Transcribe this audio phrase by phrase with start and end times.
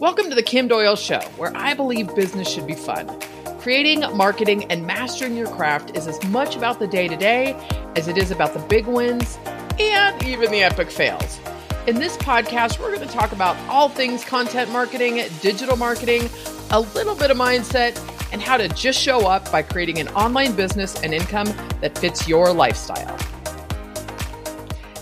[0.00, 3.18] Welcome to the Kim Doyle Show, where I believe business should be fun.
[3.58, 7.56] Creating, marketing, and mastering your craft is as much about the day to day
[7.96, 9.40] as it is about the big wins
[9.80, 11.40] and even the epic fails.
[11.88, 16.30] In this podcast, we're going to talk about all things content marketing, digital marketing,
[16.70, 17.98] a little bit of mindset,
[18.32, 22.28] and how to just show up by creating an online business and income that fits
[22.28, 23.18] your lifestyle.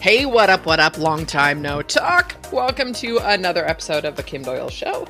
[0.06, 0.98] Hey, what up, what up?
[0.98, 2.36] Long time no talk.
[2.52, 5.04] Welcome to another episode of The Kim Doyle Show.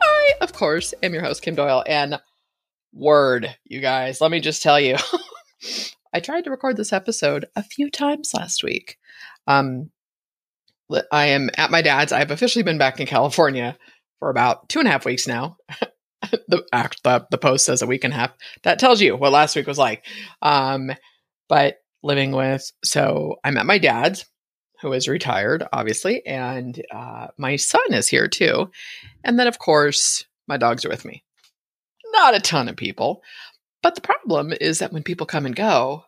[0.00, 1.84] I, of course, am your host, Kim Doyle.
[1.86, 2.18] And
[2.94, 4.96] word, you guys, let me just tell you,
[6.14, 8.96] I tried to record this episode a few times last week.
[9.46, 9.90] Um,
[11.12, 12.10] I am at my dad's.
[12.10, 13.76] I've officially been back in California
[14.18, 15.58] for about two and a half weeks now.
[16.48, 18.32] the, act, the the post says a week and a half.
[18.62, 20.06] That tells you what last week was like.
[20.40, 20.90] Um,
[21.50, 22.70] but living with.
[22.84, 24.24] So I'm at my dad's,
[24.80, 28.70] who is retired, obviously, and uh, my son is here too.
[29.24, 31.24] And then, of course, my dogs are with me.
[32.12, 33.22] Not a ton of people.
[33.82, 36.04] But the problem is that when people come and go,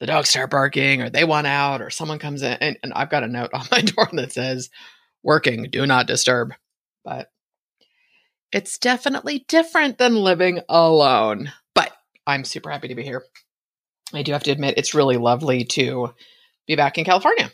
[0.00, 2.54] the dogs start barking or they want out or someone comes in.
[2.60, 4.70] And, and I've got a note on my door that says,
[5.22, 6.54] working, do not disturb.
[7.04, 7.28] But
[8.52, 11.52] it's definitely different than living alone.
[11.74, 11.92] But
[12.26, 13.22] I'm super happy to be here.
[14.14, 16.14] I do have to admit, it's really lovely to
[16.66, 17.50] be back in California.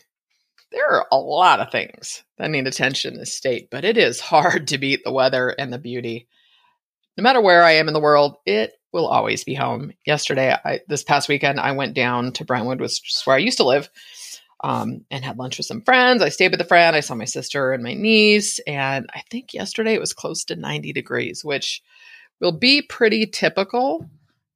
[0.71, 4.19] There are a lot of things that need attention in this state, but it is
[4.19, 6.27] hard to beat the weather and the beauty.
[7.17, 9.91] No matter where I am in the world, it will always be home.
[10.05, 13.57] Yesterday, I, this past weekend, I went down to Brentwood, which is where I used
[13.57, 13.89] to live,
[14.63, 16.21] um, and had lunch with some friends.
[16.21, 16.95] I stayed with a friend.
[16.95, 20.55] I saw my sister and my niece, and I think yesterday it was close to
[20.55, 21.81] 90 degrees, which
[22.39, 24.09] will be pretty typical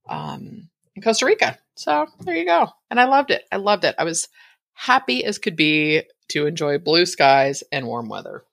[0.10, 1.58] um, in Costa Rica.
[1.76, 2.70] So there you go.
[2.90, 3.44] And I loved it.
[3.52, 3.96] I loved it.
[3.98, 4.28] I was
[4.74, 8.44] happy as could be to enjoy blue skies and warm weather.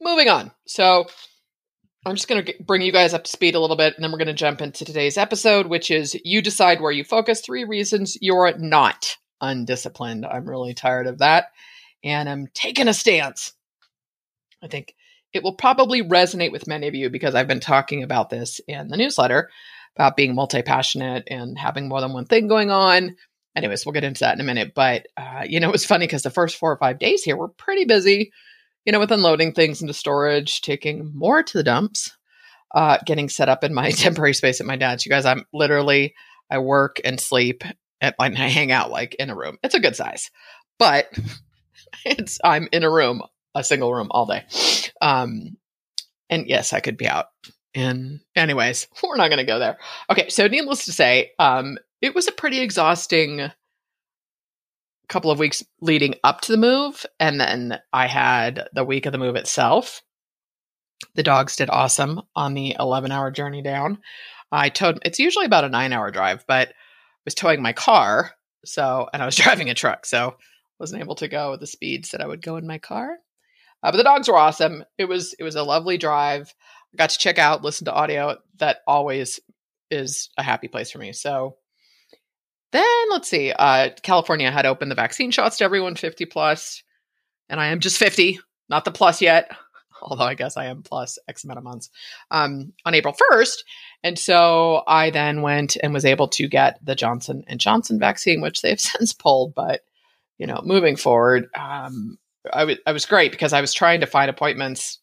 [0.00, 0.52] Moving on.
[0.66, 1.06] So
[2.06, 4.12] I'm just going to bring you guys up to speed a little bit, and then
[4.12, 7.64] we're going to jump into today's episode, which is You Decide Where You Focus Three
[7.64, 10.24] Reasons You're Not Undisciplined.
[10.24, 11.46] I'm really tired of that,
[12.04, 13.52] and I'm taking a stance.
[14.62, 14.94] I think
[15.32, 18.88] it will probably resonate with many of you because I've been talking about this in
[18.88, 19.50] the newsletter
[19.98, 23.16] about being multi passionate and having more than one thing going on.
[23.56, 24.72] Anyways, we'll get into that in a minute.
[24.74, 27.36] But, uh, you know, it was funny because the first four or five days here
[27.36, 28.32] were pretty busy,
[28.84, 32.16] you know, with unloading things into storage, taking more to the dumps,
[32.74, 35.04] uh, getting set up in my temporary space at my dad's.
[35.04, 36.14] You guys, I'm literally,
[36.50, 37.64] I work and sleep
[38.00, 39.58] my, I hang out like in a room.
[39.62, 40.30] It's a good size,
[40.78, 41.06] but
[42.04, 43.22] it's, I'm in a room,
[43.54, 44.44] a single room all day.
[45.00, 45.56] Um,
[46.30, 47.26] and yes, I could be out
[47.78, 49.78] and anyways, we're not going to go there.
[50.10, 53.50] Okay, so needless to say, um, it was a pretty exhausting
[55.08, 59.12] couple of weeks leading up to the move, and then I had the week of
[59.12, 60.02] the move itself.
[61.14, 63.98] The dogs did awesome on the 11 hour journey down.
[64.52, 66.72] I towed, it's usually about a nine hour drive, but I
[67.24, 68.32] was towing my car.
[68.64, 70.04] So, and I was driving a truck.
[70.04, 70.36] So,
[70.78, 73.16] wasn't able to go at the speeds that I would go in my car.
[73.82, 74.84] Uh, but the dogs were awesome.
[74.98, 76.52] It was, it was a lovely drive
[76.96, 78.36] got to check out, listen to audio.
[78.58, 79.40] That always
[79.90, 81.12] is a happy place for me.
[81.12, 81.56] So
[82.72, 83.52] then let's see.
[83.52, 86.82] Uh, California had opened the vaccine shots to everyone 50 plus,
[87.48, 89.50] and I am just 50, not the plus yet.
[90.02, 91.90] Although I guess I am plus X amount of months
[92.30, 93.56] um, on April 1st,
[94.04, 98.40] and so I then went and was able to get the Johnson and Johnson vaccine,
[98.40, 99.54] which they've since pulled.
[99.54, 99.80] But
[100.36, 102.16] you know, moving forward, um,
[102.52, 105.00] I, was great because I was trying to find appointments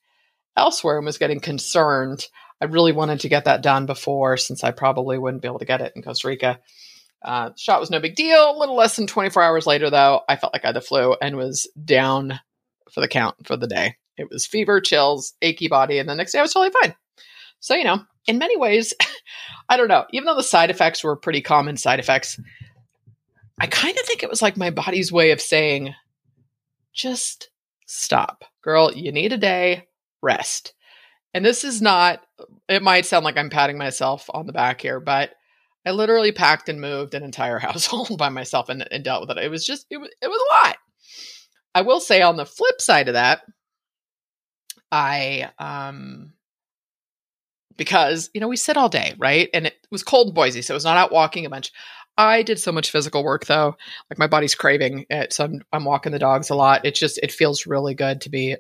[0.56, 2.28] elsewhere and was getting concerned.
[2.62, 5.66] I really wanted to get that done before, since I probably wouldn't be able to
[5.66, 6.60] get it in Costa Rica.
[7.24, 8.56] Uh, shot was no big deal.
[8.56, 11.16] A little less than 24 hours later, though, I felt like I had the flu
[11.22, 12.40] and was down
[12.92, 13.96] for the count for the day.
[14.18, 16.96] It was fever, chills, achy body, and the next day I was totally fine.
[17.60, 18.94] So, you know, in many ways,
[19.70, 22.40] I don't know, even though the side effects were pretty common side effects,
[23.60, 25.94] I kind of think it was like my body's way of saying,
[26.94, 27.50] just
[27.88, 28.46] stop.
[28.62, 29.88] Girl, you need a day
[30.26, 30.74] rest.
[31.34, 32.22] And this is not,
[32.68, 35.32] it might sound like I'm patting myself on the back here, but
[35.86, 39.44] I literally packed and moved an entire household by myself and, and dealt with it.
[39.44, 40.78] It was just, it was, it was a lot.
[41.76, 43.42] I will say on the flip side of that,
[44.92, 46.32] I, um,
[47.76, 49.50] because, you know, we sit all day, right?
[49.54, 51.72] And it was cold in Boise, so it was not out walking a bunch.
[52.18, 53.76] I did so much physical work though.
[54.10, 55.34] Like my body's craving it.
[55.34, 56.86] So I'm, I'm walking the dogs a lot.
[56.86, 58.56] It just, it feels really good to be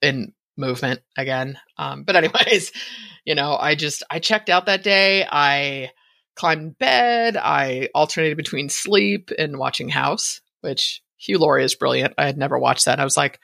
[0.00, 1.58] in movement again.
[1.76, 2.72] Um, but anyways,
[3.24, 5.26] you know, I just I checked out that day.
[5.30, 5.90] I
[6.34, 7.36] climbed bed.
[7.36, 12.14] I alternated between sleep and watching House, which Hugh Laurie is brilliant.
[12.18, 13.00] I had never watched that.
[13.00, 13.40] I was like,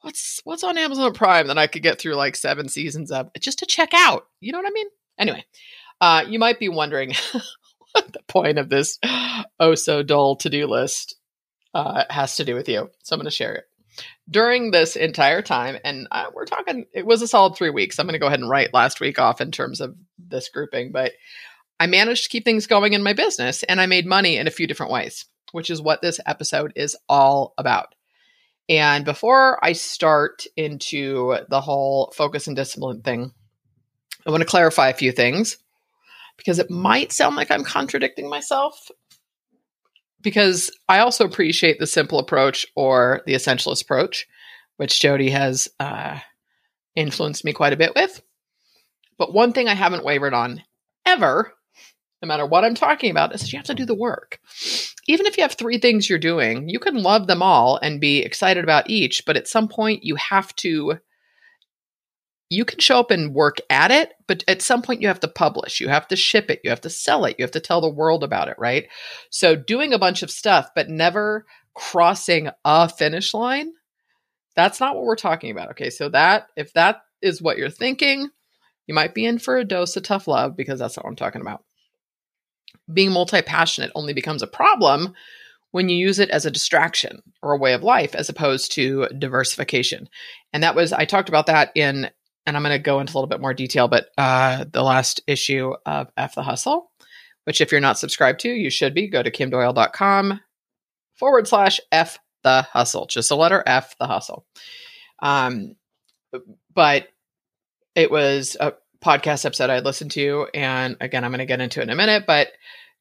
[0.00, 3.60] what's what's on Amazon Prime that I could get through like seven seasons of just
[3.60, 4.26] to check out.
[4.40, 4.88] You know what I mean?
[5.18, 5.44] Anyway,
[6.00, 7.14] uh, you might be wondering
[7.92, 8.98] what the point of this
[9.60, 11.16] oh so dull to do list
[11.72, 12.90] uh, has to do with you.
[13.02, 13.64] So I'm going to share it.
[14.30, 17.98] During this entire time, and uh, we're talking, it was a solid three weeks.
[17.98, 20.92] I'm going to go ahead and write last week off in terms of this grouping,
[20.92, 21.12] but
[21.78, 24.52] I managed to keep things going in my business and I made money in a
[24.52, 27.94] few different ways, which is what this episode is all about.
[28.68, 33.32] And before I start into the whole focus and discipline thing,
[34.26, 35.58] I want to clarify a few things
[36.36, 38.90] because it might sound like I'm contradicting myself.
[40.24, 44.26] Because I also appreciate the simple approach or the essentialist approach,
[44.78, 46.18] which Jody has uh,
[46.96, 48.20] influenced me quite a bit with.
[49.16, 50.62] But one thing I haven't wavered on
[51.06, 51.54] ever
[52.24, 54.40] no matter what I'm talking about, is you have to do the work.
[55.06, 58.20] Even if you have three things you're doing, you can love them all and be
[58.20, 60.98] excited about each, but at some point you have to
[62.54, 65.28] you can show up and work at it, but at some point you have to
[65.28, 67.80] publish, you have to ship it, you have to sell it, you have to tell
[67.80, 68.88] the world about it, right?
[69.30, 73.72] So doing a bunch of stuff but never crossing a finish line,
[74.56, 75.70] that's not what we're talking about.
[75.70, 75.90] Okay?
[75.90, 78.28] So that if that is what you're thinking,
[78.86, 81.40] you might be in for a dose of tough love because that's what I'm talking
[81.40, 81.64] about
[82.92, 85.14] being multi passionate only becomes a problem
[85.70, 89.08] when you use it as a distraction or a way of life as opposed to
[89.18, 90.08] diversification.
[90.52, 92.10] And that was, I talked about that in,
[92.46, 95.20] and I'm going to go into a little bit more detail, but uh, the last
[95.26, 96.90] issue of F the Hustle,
[97.44, 99.08] which if you're not subscribed to, you should be.
[99.08, 100.40] Go to kimdoyle.com
[101.14, 104.44] forward slash F the Hustle, just a letter F the Hustle.
[105.20, 105.76] Um,
[106.74, 107.08] but
[107.94, 110.48] it was a podcast episode I listened to.
[110.52, 112.48] And again, I'm going to get into it in a minute, but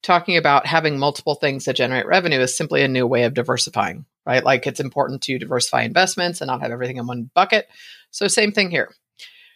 [0.01, 4.05] talking about having multiple things that generate revenue is simply a new way of diversifying,
[4.25, 4.43] right?
[4.43, 7.67] Like it's important to diversify investments and not have everything in one bucket.
[8.11, 8.89] So, same thing here.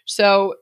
[0.08, 0.56] So,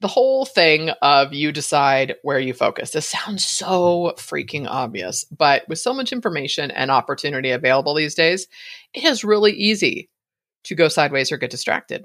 [0.00, 2.90] the whole thing of you decide where you focus.
[2.90, 8.46] This sounds so freaking obvious, but with so much information and opportunity available these days,
[8.92, 10.10] it is really easy
[10.64, 12.04] to go sideways or get distracted.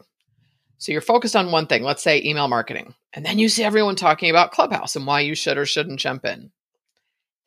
[0.77, 3.95] So you're focused on one thing, let's say email marketing, and then you see everyone
[3.95, 6.51] talking about Clubhouse and why you should or shouldn't jump in.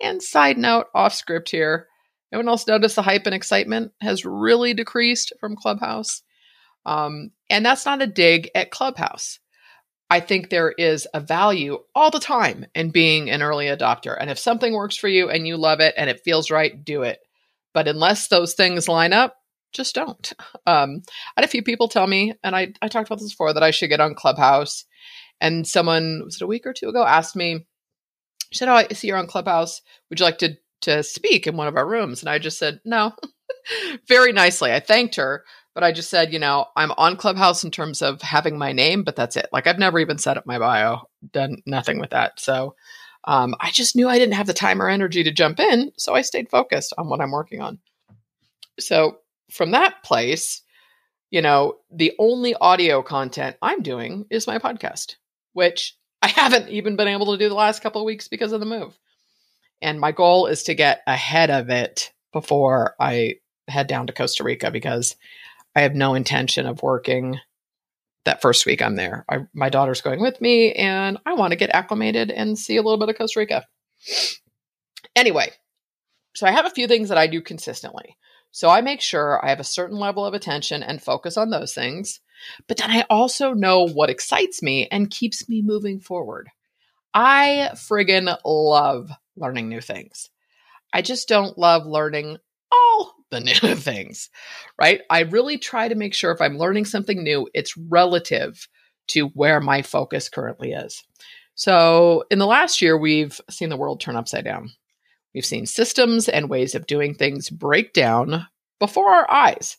[0.01, 1.89] And side note, off script here,
[2.33, 6.23] anyone else notice the hype and excitement has really decreased from Clubhouse?
[6.87, 9.39] Um, and that's not a dig at Clubhouse.
[10.11, 14.17] I think there is a value all the time in being an early adopter.
[14.19, 17.03] And if something works for you and you love it and it feels right, do
[17.03, 17.19] it.
[17.73, 19.37] But unless those things line up,
[19.73, 20.33] just don't.
[20.67, 21.03] Um,
[21.37, 23.63] I had a few people tell me, and I, I talked about this before, that
[23.63, 24.87] I should get on Clubhouse.
[25.41, 27.67] And someone, was it a week or two ago, asked me,
[28.51, 29.83] she said, Oh, I see you're on Clubhouse.
[30.09, 32.23] Would you like to, to speak in one of our rooms?
[32.23, 33.13] And I just said, No,
[34.09, 34.73] very nicely.
[34.73, 38.23] I thanked her, but I just said, You know, I'm on Clubhouse in terms of
[38.23, 39.49] having my name, but that's it.
[39.53, 42.41] Like, I've never even set up my bio, done nothing with that.
[42.41, 42.77] So,
[43.27, 45.93] um, I just knew I didn't have the time or energy to jump in.
[45.97, 47.79] So I stayed focused on what I'm working on.
[48.79, 49.19] So
[49.51, 50.63] from that place,
[51.31, 55.17] you know, the only audio content I'm doing is my podcast,
[55.53, 58.61] which I haven't even been able to do the last couple of weeks because of
[58.61, 58.99] the move.
[59.81, 63.37] And my goal is to get ahead of it before I
[63.69, 65.17] head down to Costa Rica because
[65.77, 67.39] I have no intention of working
[68.25, 69.25] that first week I'm there.
[69.29, 72.83] I, my daughter's going with me and I want to get acclimated and see a
[72.83, 73.67] little bit of Costa Rica.
[75.15, 75.51] Anyway,
[76.35, 78.17] so I have a few things that I do consistently.
[78.51, 81.75] So I make sure I have a certain level of attention and focus on those
[81.75, 82.21] things.
[82.69, 86.49] But then I also know what excites me and keeps me moving forward.
[87.13, 90.31] I friggin' love learning new things.
[90.93, 92.39] I just don't love learning
[92.71, 93.15] all
[93.63, 94.31] new things,
[94.79, 95.01] right?
[95.11, 98.69] I really try to make sure if I'm learning something new, it's relative
[99.09, 101.03] to where my focus currently is.
[101.55, 104.71] So, in the last year, we've seen the world turn upside down.
[105.35, 108.47] We've seen systems and ways of doing things break down
[108.79, 109.77] before our eyes.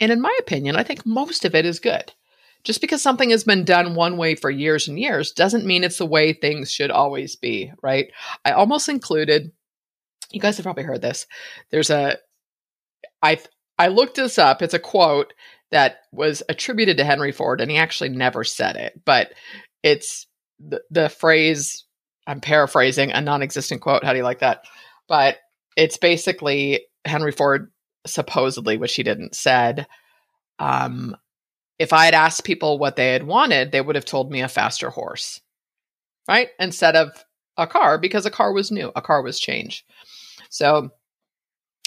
[0.00, 2.12] And in my opinion, I think most of it is good.
[2.64, 5.98] Just because something has been done one way for years and years doesn't mean it's
[5.98, 8.10] the way things should always be, right?
[8.44, 9.52] I almost included,
[10.30, 11.26] you guys have probably heard this.
[11.70, 12.18] There's a,
[13.26, 13.38] I,
[13.78, 14.62] I looked this up.
[14.62, 15.32] It's a quote
[15.70, 19.32] that was attributed to Henry Ford, and he actually never said it, but
[19.82, 20.26] it's
[20.60, 21.84] the, the phrase
[22.26, 24.04] I'm paraphrasing a non existent quote.
[24.04, 24.62] How do you like that?
[25.08, 25.38] But
[25.76, 27.70] it's basically Henry Ford
[28.06, 29.86] supposedly, which he didn't, said,
[30.58, 31.16] um,
[31.78, 34.48] if I had asked people what they had wanted, they would have told me a
[34.48, 35.40] faster horse,
[36.28, 36.48] right?
[36.58, 37.10] Instead of
[37.56, 39.84] a car, because a car was new, a car was change.
[40.48, 40.90] So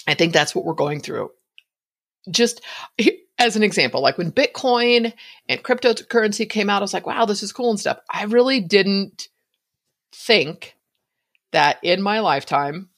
[0.10, 1.32] I think that's what we're going through.
[2.30, 2.62] Just
[3.38, 5.14] as an example, like when Bitcoin
[5.48, 8.00] and cryptocurrency came out, I was like, wow, this is cool and stuff.
[8.12, 9.30] I really didn't
[10.14, 10.76] think
[11.52, 12.90] that in my lifetime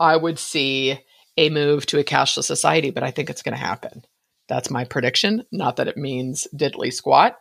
[0.00, 1.00] I would see
[1.36, 4.04] a move to a cashless society, but I think it's going to happen.
[4.48, 5.44] That's my prediction.
[5.52, 7.38] Not that it means diddly squat,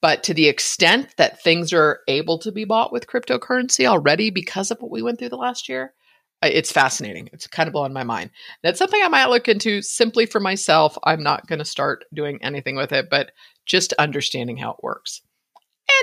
[0.00, 4.70] but to the extent that things are able to be bought with cryptocurrency already because
[4.70, 5.92] of what we went through the last year,
[6.42, 7.28] it's fascinating.
[7.32, 8.30] It's kind of blowing my mind.
[8.62, 10.96] That's something I might look into simply for myself.
[11.02, 13.32] I'm not going to start doing anything with it, but
[13.66, 15.20] just understanding how it works.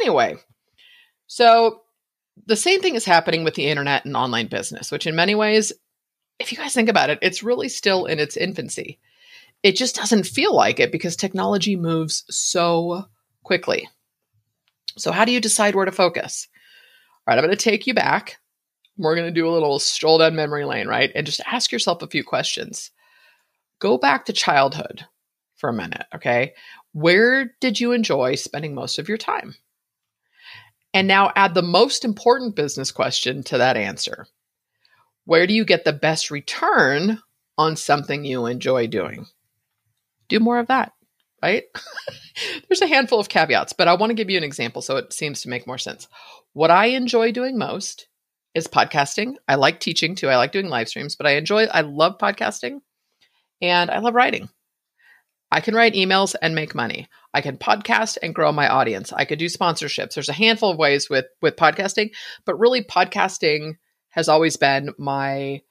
[0.02, 0.36] Anyway,
[1.28, 1.82] so
[2.46, 5.72] the same thing is happening with the internet and online business, which in many ways,
[6.40, 9.00] if you guys think about it, it's really still in its infancy.
[9.64, 13.06] It just doesn't feel like it because technology moves so
[13.44, 13.88] quickly.
[14.98, 16.48] So, how do you decide where to focus?
[17.26, 18.38] All right, I'm going to take you back.
[18.98, 21.12] We're going to do a little stroll down memory lane, right?
[21.14, 22.92] And just ask yourself a few questions.
[23.80, 25.06] Go back to childhood
[25.58, 26.54] for a minute, okay?
[26.94, 29.56] Where did you enjoy spending most of your time?
[30.94, 34.28] And now add the most important business question to that answer.
[35.26, 37.20] Where do you get the best return
[37.58, 39.26] on something you enjoy doing?
[40.30, 40.94] Do more of that
[41.46, 41.64] right?
[42.68, 45.14] There's a handful of caveats, but I want to give you an example so it
[45.14, 46.08] seems to make more sense.
[46.54, 48.08] What I enjoy doing most
[48.56, 49.36] is podcasting.
[49.48, 50.30] I like teaching too.
[50.30, 52.80] I like doing live streams, but I enjoy, I love podcasting
[53.62, 54.50] and I love writing.
[55.52, 57.08] I can write emails and make money.
[57.34, 59.14] I can podcast and grow my audience.
[59.14, 60.16] I could do sponsorships.
[60.16, 62.12] There's a handful of ways with with podcasting,
[62.46, 63.78] but really podcasting
[64.10, 65.62] has always been my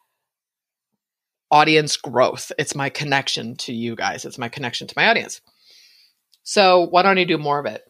[1.51, 2.53] audience growth.
[2.59, 4.25] It's my connection to you guys.
[4.25, 5.41] It's my connection to my audience.
[6.43, 7.83] So why don't I do more of it?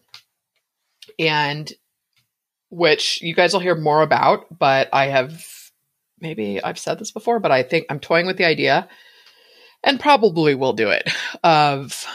[1.19, 1.71] And
[2.75, 5.45] which you guys will hear more about, but I have
[6.21, 8.89] maybe I've said this before, but I think I'm toying with the idea
[9.85, 11.09] and probably will do it
[11.45, 12.07] of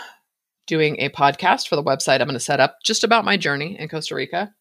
[0.68, 3.78] doing a podcast for the website I'm going to set up just about my journey
[3.80, 4.54] in Costa Rica.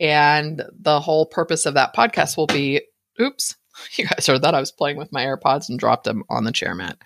[0.00, 2.82] And the whole purpose of that podcast will be
[3.20, 3.56] oops,
[3.92, 6.52] you guys heard that I was playing with my AirPods and dropped them on the
[6.52, 6.98] chair mat.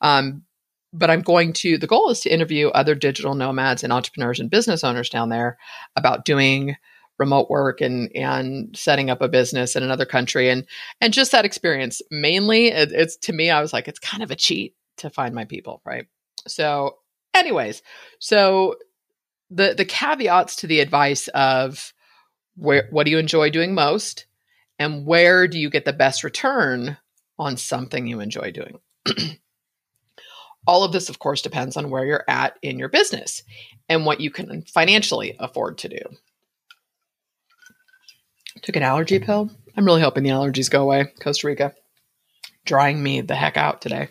[0.00, 0.44] Um,
[0.92, 4.50] but I'm going to, the goal is to interview other digital nomads and entrepreneurs and
[4.50, 5.58] business owners down there
[5.96, 6.76] about doing
[7.22, 10.50] remote work and and setting up a business in another country.
[10.50, 10.66] And
[11.00, 14.30] and just that experience mainly it, it's to me i was like it's kind of
[14.30, 16.06] a cheat to find my people right?
[16.46, 16.98] So
[17.34, 17.82] anyways
[18.18, 18.76] so
[19.50, 21.92] the the caveats to the advice of
[22.56, 24.26] where what do you enjoy doing most?
[24.78, 26.96] And where do you get the best return
[27.38, 28.78] on something you enjoy doing?
[30.66, 33.42] All of this, of course, depends on where you're at in your business
[33.88, 36.00] and what you can financially afford to do.
[38.62, 39.50] Took an allergy pill.
[39.76, 41.12] I'm really hoping the allergies go away.
[41.20, 41.74] Costa Rica
[42.64, 44.08] drying me the heck out today.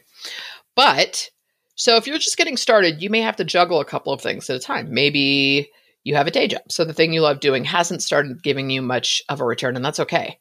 [0.75, 1.29] But
[1.75, 4.49] so if you're just getting started, you may have to juggle a couple of things
[4.49, 4.93] at a time.
[4.93, 5.69] Maybe
[6.03, 6.61] you have a day job.
[6.69, 9.85] So the thing you love doing hasn't started giving you much of a return, and
[9.85, 10.39] that's okay.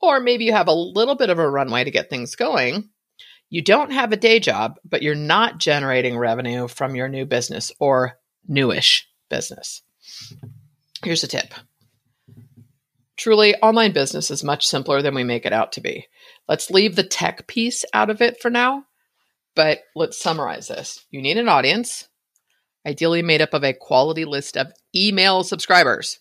[0.00, 2.90] Or maybe you have a little bit of a runway to get things going,
[3.48, 7.70] you don't have a day job, but you're not generating revenue from your new business
[7.78, 9.82] or newish business.
[11.02, 11.54] Here's a tip.
[13.16, 16.06] Truly, online business is much simpler than we make it out to be.
[16.48, 18.84] Let's leave the tech piece out of it for now,
[19.54, 21.04] but let's summarize this.
[21.10, 22.08] You need an audience,
[22.86, 26.18] ideally made up of a quality list of email subscribers,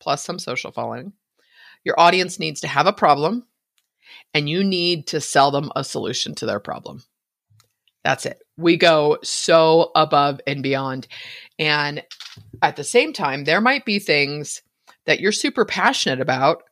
[0.00, 1.12] plus some social following.
[1.84, 3.46] Your audience needs to have a problem
[4.32, 7.02] and you need to sell them a solution to their problem.
[8.02, 8.42] That's it.
[8.56, 11.06] We go so above and beyond.
[11.58, 12.02] And
[12.62, 14.62] at the same time, there might be things
[15.10, 16.62] that you're super passionate about,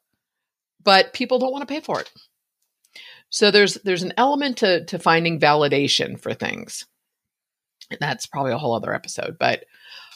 [0.84, 2.08] but people don't want to pay for it.
[3.30, 6.86] So there's there's an element to to finding validation for things.
[7.90, 9.64] And that's probably a whole other episode, but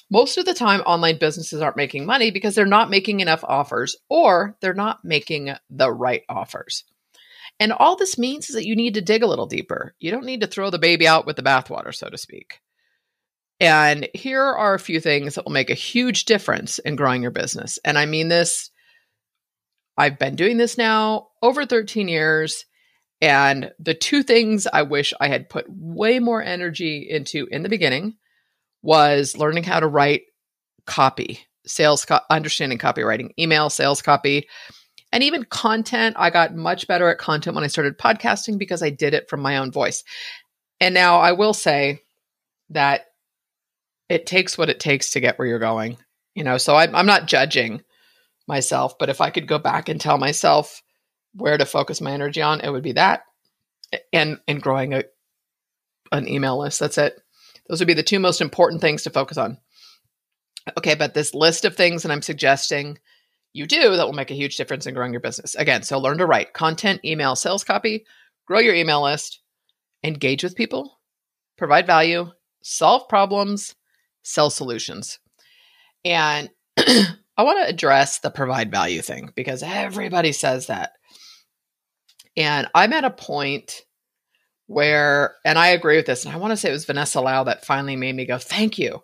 [0.08, 3.96] most of the time online businesses aren't making money because they're not making enough offers
[4.08, 6.84] or they're not making the right offers.
[7.58, 9.94] And all this means is that you need to dig a little deeper.
[9.98, 12.60] You don't need to throw the baby out with the bathwater, so to speak.
[13.62, 17.30] And here are a few things that will make a huge difference in growing your
[17.30, 17.78] business.
[17.84, 18.70] And I mean this,
[19.96, 22.64] I've been doing this now over 13 years.
[23.20, 27.68] And the two things I wish I had put way more energy into in the
[27.68, 28.16] beginning
[28.82, 30.22] was learning how to write
[30.86, 34.48] copy, sales, co- understanding copywriting, email, sales copy,
[35.12, 36.16] and even content.
[36.18, 39.40] I got much better at content when I started podcasting because I did it from
[39.40, 40.02] my own voice.
[40.80, 42.00] And now I will say
[42.70, 43.04] that
[44.12, 45.96] it takes what it takes to get where you're going.
[46.34, 47.82] You know, so I'm, I'm not judging
[48.46, 50.82] myself, but if I could go back and tell myself
[51.34, 53.22] where to focus my energy on, it would be that
[54.12, 55.04] and and growing a
[56.10, 56.78] an email list.
[56.78, 57.18] That's it.
[57.68, 59.56] Those would be the two most important things to focus on.
[60.76, 62.98] Okay, but this list of things that I'm suggesting
[63.54, 65.54] you do that will make a huge difference in growing your business.
[65.54, 68.04] Again, so learn to write content, email, sales copy,
[68.46, 69.40] grow your email list,
[70.04, 71.00] engage with people,
[71.56, 72.30] provide value,
[72.62, 73.74] solve problems,
[74.22, 75.18] sell solutions.
[76.04, 80.92] And I want to address the provide value thing because everybody says that.
[82.36, 83.82] And I'm at a point
[84.66, 87.44] where, and I agree with this, and I want to say it was Vanessa Lau
[87.44, 89.02] that finally made me go, thank you.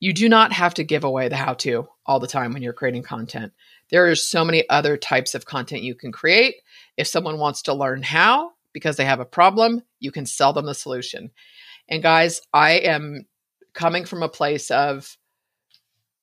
[0.00, 2.72] You do not have to give away the how to all the time when you're
[2.72, 3.52] creating content.
[3.90, 6.56] There are so many other types of content you can create.
[6.96, 10.66] If someone wants to learn how because they have a problem, you can sell them
[10.66, 11.30] the solution.
[11.88, 13.26] And guys, I am
[13.74, 15.16] coming from a place of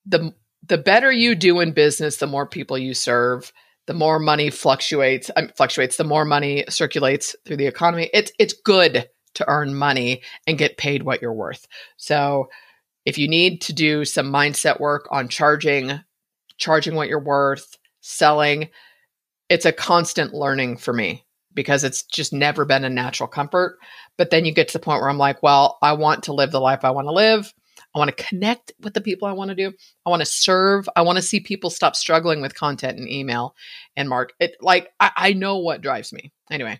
[0.05, 0.33] the
[0.67, 3.51] the better you do in business, the more people you serve,
[3.87, 8.09] the more money fluctuates um, fluctuates, the more money circulates through the economy.
[8.13, 11.67] It's it's good to earn money and get paid what you're worth.
[11.97, 12.49] So
[13.05, 15.99] if you need to do some mindset work on charging,
[16.57, 18.69] charging what you're worth, selling,
[19.49, 21.25] it's a constant learning for me
[21.59, 23.79] because it's just never been a natural comfort.
[24.17, 26.53] But then you get to the point where I'm like, well, I want to live
[26.53, 27.53] the life I want to live.
[27.93, 29.73] I want to connect with the people I want to do.
[30.05, 30.87] I want to serve.
[30.95, 33.57] I want to see people stop struggling with content and email
[33.97, 34.55] and mark it.
[34.61, 36.31] Like I, I know what drives me.
[36.49, 36.79] Anyway,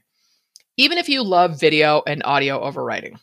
[0.78, 3.20] even if you love video and audio over writing,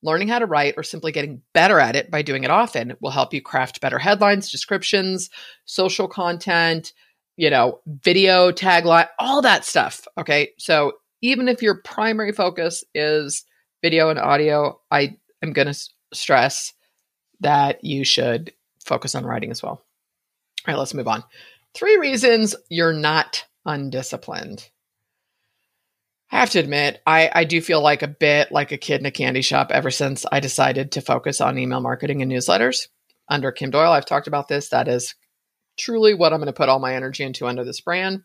[0.00, 3.10] learning how to write or simply getting better at it by doing it often will
[3.10, 5.28] help you craft better headlines, descriptions,
[5.64, 6.92] social content,
[7.36, 10.06] you know, video tagline, all that stuff.
[10.18, 10.50] Okay.
[10.58, 13.44] So even if your primary focus is
[13.82, 16.72] video and audio, I am going to stress
[17.40, 18.52] that you should
[18.84, 19.72] focus on writing as well.
[20.66, 21.24] All right, let's move on.
[21.74, 24.68] Three reasons you're not undisciplined.
[26.30, 29.06] I have to admit, I, I do feel like a bit like a kid in
[29.06, 32.88] a candy shop ever since I decided to focus on email marketing and newsletters.
[33.28, 34.70] Under Kim Doyle, I've talked about this.
[34.70, 35.14] That is
[35.76, 38.22] truly what I'm going to put all my energy into under this brand.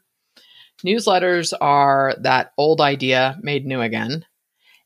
[0.86, 4.26] Newsletters are that old idea made new again,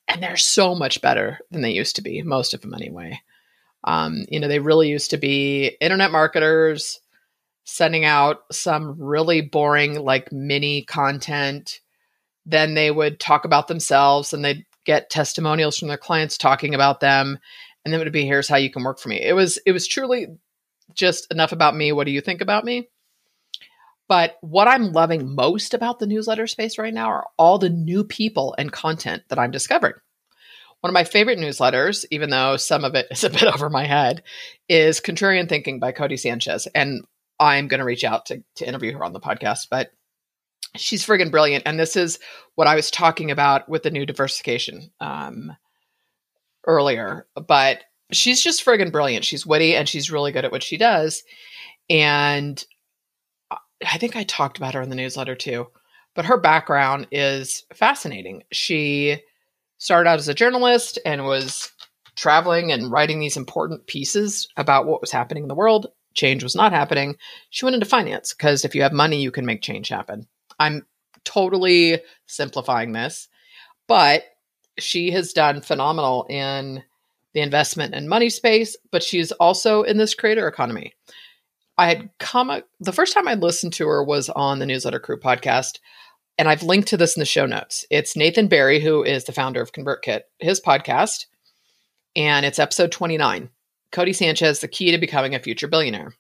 [0.08, 3.20] and they're so much better than they used to be, most of them anyway.
[3.84, 7.00] Um, you know, they really used to be internet marketers
[7.66, 11.80] sending out some really boring, like mini content.
[12.46, 17.00] Then they would talk about themselves and they'd get testimonials from their clients talking about
[17.00, 17.38] them.
[17.84, 19.22] And then it would be, here's how you can work for me.
[19.22, 20.28] It was, it was truly
[20.94, 21.92] just enough about me.
[21.92, 22.90] What do you think about me?
[24.08, 28.04] But what I'm loving most about the newsletter space right now are all the new
[28.04, 29.96] people and content that I'm discovering.
[30.82, 33.86] One of my favorite newsletters, even though some of it is a bit over my
[33.86, 34.24] head,
[34.68, 36.68] is Contrarian Thinking by Codie Sanchez.
[36.76, 37.06] And
[37.40, 39.92] I'm going to reach out to, to interview her on the podcast, but
[40.76, 41.64] she's friggin' brilliant.
[41.66, 42.20] And this is
[42.56, 45.56] what I was talking about with the new diversification um,
[46.66, 47.28] earlier.
[47.36, 47.84] But
[48.16, 49.26] she's just friggin' brilliant.
[49.26, 51.24] She's witty and she's really good at what she does.
[51.90, 52.64] And
[53.52, 55.68] I think I talked about her in the newsletter too.
[56.16, 58.44] But her background is fascinating.
[58.52, 59.18] She
[59.80, 61.72] started out as a journalist and was
[62.16, 65.88] traveling and writing these important pieces about what was happening in the world.
[66.14, 67.16] Change was not happening.
[67.50, 70.28] She went into finance because if you have money, you can make change happen.
[70.60, 70.86] I'm
[71.26, 73.28] totally simplifying this,
[73.88, 74.24] but
[74.78, 76.84] she has done phenomenal in
[77.34, 80.94] the investment and money space, but she's also in this creator economy.
[81.78, 85.20] I had come the first time I listened to her was on the Newsletter Crew
[85.20, 85.80] podcast
[86.38, 87.86] and I've linked to this in the show notes.
[87.90, 91.26] It's Nathan Barry, who is the founder of ConvertKit, his podcast,
[92.16, 93.50] and it's episode 29
[93.92, 96.14] Codie Sanchez, the key to becoming a future billionaire.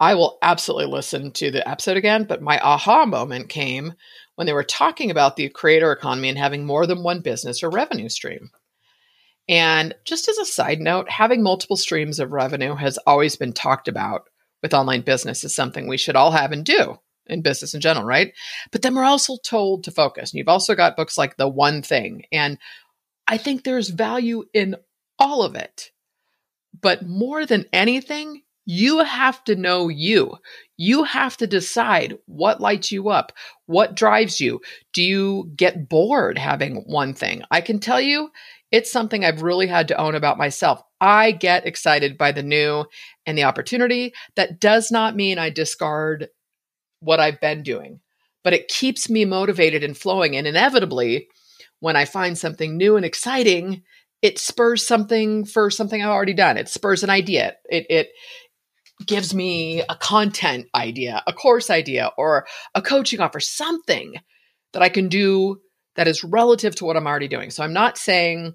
[0.00, 3.94] I will absolutely listen to the episode again, but my aha moment came
[4.34, 7.70] when they were talking about the creator economy and having more than one business or
[7.70, 8.50] revenue stream.
[9.48, 13.88] And just as a side note, having multiple streams of revenue has always been talked
[13.88, 14.28] about
[14.62, 18.04] with online business is something we should all have and do in business in general,
[18.04, 18.32] right?
[18.72, 20.32] But then we're also told to focus.
[20.32, 22.24] And you've also got books like The One Thing.
[22.32, 22.58] And
[23.26, 24.76] I think there's value in
[25.18, 25.90] all of it.
[26.80, 30.36] But more than anything, you have to know you.
[30.76, 33.32] You have to decide what lights you up,
[33.66, 34.60] what drives you.
[34.92, 37.42] Do you get bored having one thing?
[37.50, 38.30] I can tell you,
[38.70, 40.82] it's something I've really had to own about myself.
[41.00, 42.84] I get excited by the new
[43.26, 44.12] and the opportunity.
[44.36, 46.28] That does not mean I discard
[47.00, 48.00] what I've been doing,
[48.44, 50.36] but it keeps me motivated and flowing.
[50.36, 51.28] And inevitably,
[51.80, 53.82] when I find something new and exciting,
[54.20, 56.56] it spurs something for something I've already done.
[56.56, 57.54] It spurs an idea.
[57.70, 58.08] It, it
[59.06, 64.14] gives me a content idea, a course idea, or a coaching offer, something
[64.72, 65.60] that I can do
[65.98, 67.50] that is relative to what I'm already doing.
[67.50, 68.54] So I'm not saying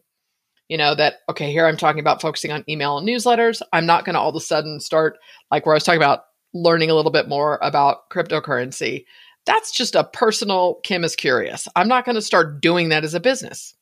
[0.70, 3.62] You know, that, okay, here I'm talking about focusing on email and newsletters.
[3.74, 5.18] I'm not going to all of a sudden start,
[5.52, 9.06] like where I was talking about learning a little bit more about cryptocurrency.
[9.46, 11.68] That's just a personal Kim is curious.
[11.76, 13.76] I'm not going to start doing that as a business,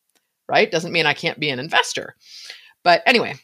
[0.50, 0.72] right?
[0.72, 2.16] Doesn't mean I can't be an investor.
[2.84, 3.36] But anyway,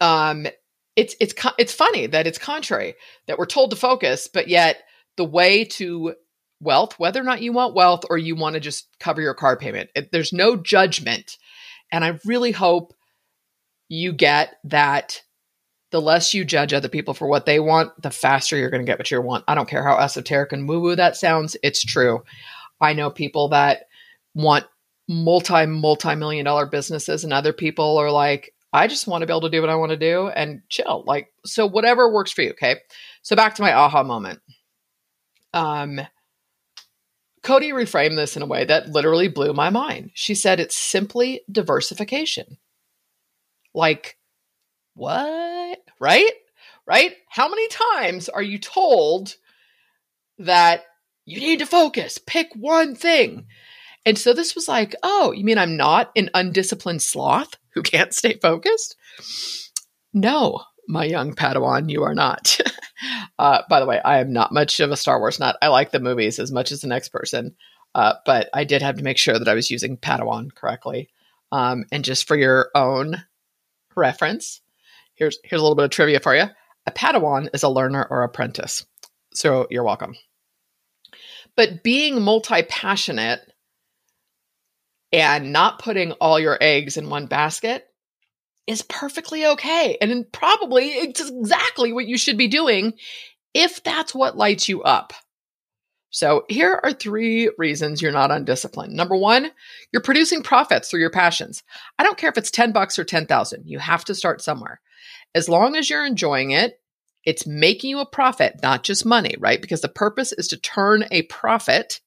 [0.00, 0.48] um,
[0.96, 2.96] it's it's it's funny that it's contrary
[3.28, 4.82] that we're told to focus, but yet
[5.16, 6.14] the way to
[6.60, 9.56] wealth, whether or not you want wealth or you want to just cover your car
[9.56, 11.36] payment, it, there's no judgment,
[11.92, 12.94] and I really hope
[13.88, 15.22] you get that.
[15.90, 18.86] The less you judge other people for what they want, the faster you're going to
[18.86, 19.44] get what you want.
[19.48, 22.24] I don't care how esoteric and woo woo that sounds, it's true.
[22.78, 23.86] I know people that
[24.34, 24.66] want
[25.08, 29.32] multi multi million dollar businesses and other people are like I just want to be
[29.32, 31.02] able to do what I want to do and chill.
[31.06, 32.50] Like, so whatever works for you.
[32.50, 32.76] Okay.
[33.22, 34.40] So back to my aha moment.
[35.54, 36.00] Um,
[37.42, 40.10] Codie reframed this in a way that literally blew my mind.
[40.14, 42.58] She said it's simply diversification.
[43.74, 44.16] Like,
[44.94, 45.78] what?
[46.00, 46.32] Right?
[46.86, 47.14] Right?
[47.28, 49.36] How many times are you told
[50.38, 50.82] that
[51.24, 53.46] you need to focus, pick one thing?
[54.04, 58.14] And so this was like, oh, you mean I'm not an undisciplined sloth who can't
[58.14, 58.96] stay focused?
[60.14, 62.58] No, my young Padawan, you are not.
[63.38, 65.56] uh, by the way, I am not much of a Star Wars nut.
[65.60, 67.54] I like the movies as much as the next person,
[67.94, 71.10] uh, but I did have to make sure that I was using Padawan correctly.
[71.52, 73.22] Um, and just for your own
[73.94, 74.60] reference,
[75.14, 76.44] here's here's a little bit of trivia for you.
[76.86, 78.86] A Padawan is a learner or apprentice.
[79.34, 80.14] So you're welcome.
[81.54, 83.40] But being multi passionate
[85.12, 87.88] and not putting all your eggs in one basket
[88.68, 89.96] is perfectly okay.
[90.00, 92.92] And probably it's exactly what you should be doing
[93.54, 95.12] if that's what lights you up.
[96.10, 98.94] So here are three reasons you're not undisciplined.
[98.94, 99.50] Number one,
[99.92, 101.62] you're producing profits through your passions.
[101.98, 103.64] I don't care if it's 10 bucks or 10,000.
[103.66, 104.80] You have to start somewhere.
[105.34, 106.80] As long as you're enjoying it,
[107.24, 109.60] it's making you a profit, not just money, right?
[109.60, 112.00] Because the purpose is to turn a profit.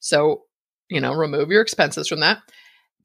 [0.00, 0.42] So
[0.88, 2.38] you know, remove your expenses from that,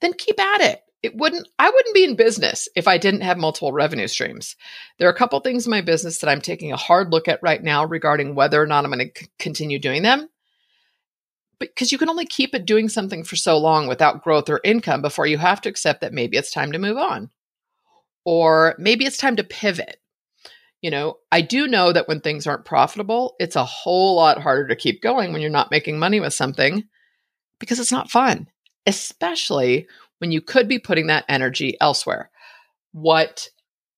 [0.02, 0.82] then keep at it.
[1.04, 4.56] It wouldn't, I wouldn't be in business if I didn't have multiple revenue streams.
[5.00, 7.42] There are a couple things in my business that I'm taking a hard look at
[7.42, 10.30] right now regarding whether or not I'm going to c- continue doing them.
[11.58, 15.02] Because you can only keep it doing something for so long without growth or income
[15.02, 17.30] before you have to accept that maybe it's time to move on.
[18.24, 19.98] Or maybe it's time to pivot.
[20.82, 24.68] You know, I do know that when things aren't profitable, it's a whole lot harder
[24.68, 26.84] to keep going when you're not making money with something
[27.60, 28.48] because it's not fun,
[28.88, 29.88] especially
[30.22, 32.30] when you could be putting that energy elsewhere.
[32.92, 33.50] What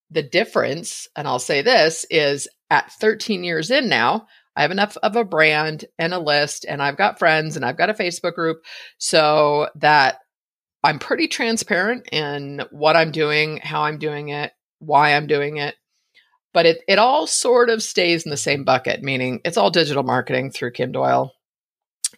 [0.10, 4.96] the difference, and I'll say this, is at 13 years in now, I have enough
[5.04, 8.36] of a brand and a list, and I've got friends and I've got a Facebook
[8.36, 8.64] group
[9.00, 10.20] so that
[10.82, 15.76] I'm pretty transparent in what I'm doing, how I'm doing it, why I'm doing it.
[16.54, 20.04] But it, it all sort of stays in the same bucket, meaning it's all digital
[20.04, 21.34] marketing through Kim Doyle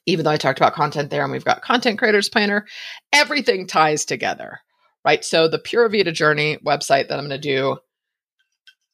[0.06, 2.66] even though I talked about content there and we've got content creators planner,
[3.14, 4.60] everything ties together,
[5.04, 5.24] right?
[5.24, 7.78] So the Pura Vida Journey website that I'm going to do,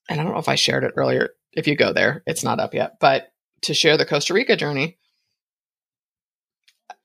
[0.09, 1.29] and I don't know if I shared it earlier.
[1.53, 3.31] If you go there, it's not up yet, but
[3.63, 4.97] to share the Costa Rica journey,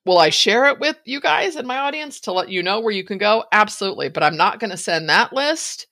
[0.04, 2.92] will I share it with you guys and my audience to let you know where
[2.92, 3.44] you can go?
[3.52, 5.86] Absolutely, but I'm not going to send that list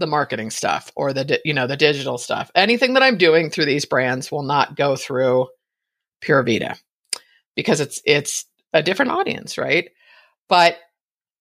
[0.00, 2.50] the marketing stuff or the you know the digital stuff.
[2.54, 5.46] Anything that I'm doing through these brands will not go through
[6.20, 6.76] Pura Vida
[7.56, 9.90] because it's it's a different audience, right?
[10.48, 10.76] But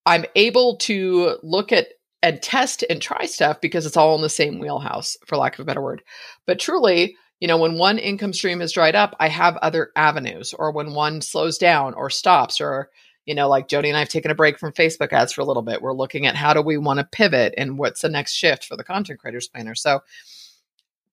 [0.06, 1.88] I'm able to look at
[2.22, 5.62] and test and try stuff because it's all in the same wheelhouse, for lack of
[5.62, 6.04] a better word.
[6.46, 10.54] But truly, you know, when one income stream is dried up, I have other avenues,
[10.54, 12.90] or when one slows down or stops, or
[13.26, 15.46] you know, like Jody and I have taken a break from Facebook ads for a
[15.46, 15.82] little bit.
[15.82, 18.76] We're looking at how do we want to pivot and what's the next shift for
[18.76, 19.76] the content creators planner.
[19.76, 20.02] So,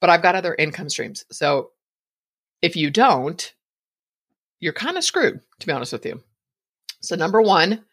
[0.01, 1.27] but I've got other income streams.
[1.31, 1.73] So
[2.63, 3.53] if you don't,
[4.61, 6.23] you're kind of screwed, to be honest with you.
[7.01, 7.85] So, number one,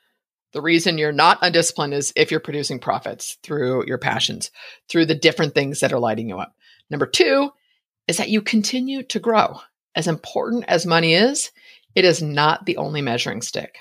[0.54, 4.52] the reason you're not undisciplined is if you're producing profits through your passions,
[4.88, 6.56] through the different things that are lighting you up.
[6.90, 7.52] Number two
[8.08, 9.60] is that you continue to grow.
[9.96, 11.52] As important as money is,
[11.96, 13.80] it is not the only measuring stick.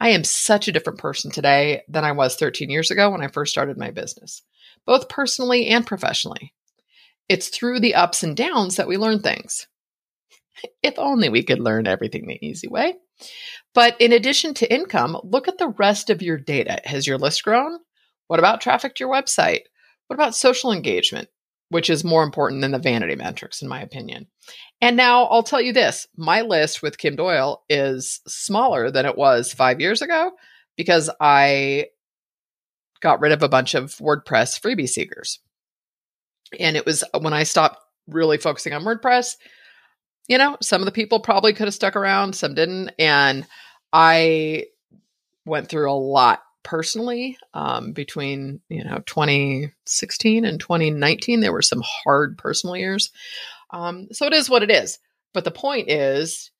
[0.00, 3.28] I am such a different person today than I was 13 years ago when I
[3.28, 4.42] first started my business,
[4.84, 6.52] both personally and professionally.
[7.28, 9.68] It's through the ups and downs that we learn things.
[10.82, 12.94] If only we could learn everything the easy way.
[13.74, 16.80] But in addition to income, look at the rest of your data.
[16.84, 17.78] Has your list grown?
[18.26, 19.62] What about traffic to your website?
[20.06, 21.28] What about social engagement,
[21.70, 24.26] which is more important than the vanity metrics, in my opinion?
[24.80, 29.16] And now I'll tell you this my list with Kim Doyle is smaller than it
[29.16, 30.32] was five years ago
[30.76, 31.86] because I
[33.00, 35.40] got rid of a bunch of WordPress freebie seekers.
[36.58, 39.36] And it was uh, when I stopped really focusing on WordPress,
[40.28, 42.90] you know, some of the people probably could have stuck around, some didn't.
[42.98, 43.46] And
[43.92, 44.66] I
[45.44, 51.40] went through a lot personally um, between, you know, 2016 and 2019.
[51.40, 53.10] There were some hard personal years.
[53.70, 54.98] Um, so it is what it is.
[55.32, 56.50] But the point is,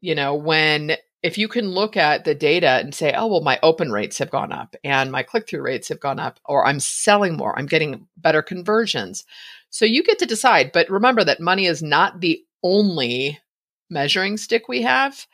[0.00, 3.58] you know, when if you can look at the data and say, oh, well, my
[3.62, 6.78] open rates have gone up and my click through rates have gone up, or I'm
[6.78, 9.24] selling more, I'm getting better conversions.
[9.70, 10.70] So you get to decide.
[10.72, 13.38] But remember that money is not the only
[13.88, 15.26] measuring stick we have.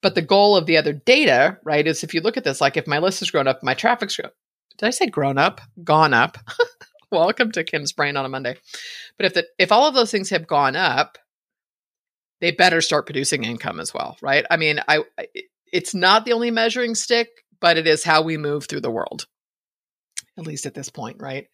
[0.00, 2.76] But the goal of the other data, right, is if you look at this, like
[2.76, 4.30] if my list has grown up, my traffic's grown.
[4.78, 5.60] Did I say grown up?
[5.82, 6.38] Gone up.
[7.10, 8.56] Welcome to Kim's brain on a Monday.
[9.16, 11.18] But if the if all of those things have gone up,
[12.40, 14.44] they better start producing income as well, right?
[14.50, 15.00] I mean, I
[15.72, 17.28] it's not the only measuring stick,
[17.60, 19.26] but it is how we move through the world.
[20.38, 21.48] At least at this point, right?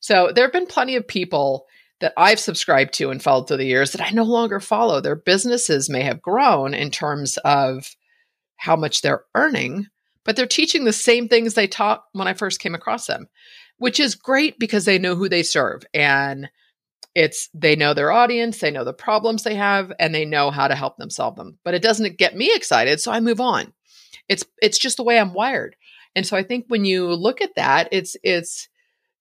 [0.00, 1.66] So there have been plenty of people
[2.00, 5.00] that I've subscribed to and followed through the years that I no longer follow.
[5.00, 7.94] Their businesses may have grown in terms of
[8.56, 9.86] how much they're earning,
[10.24, 13.28] but they're teaching the same things they taught when I first came across them,
[13.78, 16.50] which is great because they know who they serve and
[17.14, 20.68] it's they know their audience, they know the problems they have, and they know how
[20.68, 21.58] to help them solve them.
[21.64, 23.72] But it doesn't get me excited, so I move on.
[24.28, 25.74] It's it's just the way I'm wired.
[26.14, 28.68] And so I think when you look at that, it's it's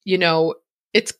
[0.05, 0.55] you know,
[0.93, 1.13] it's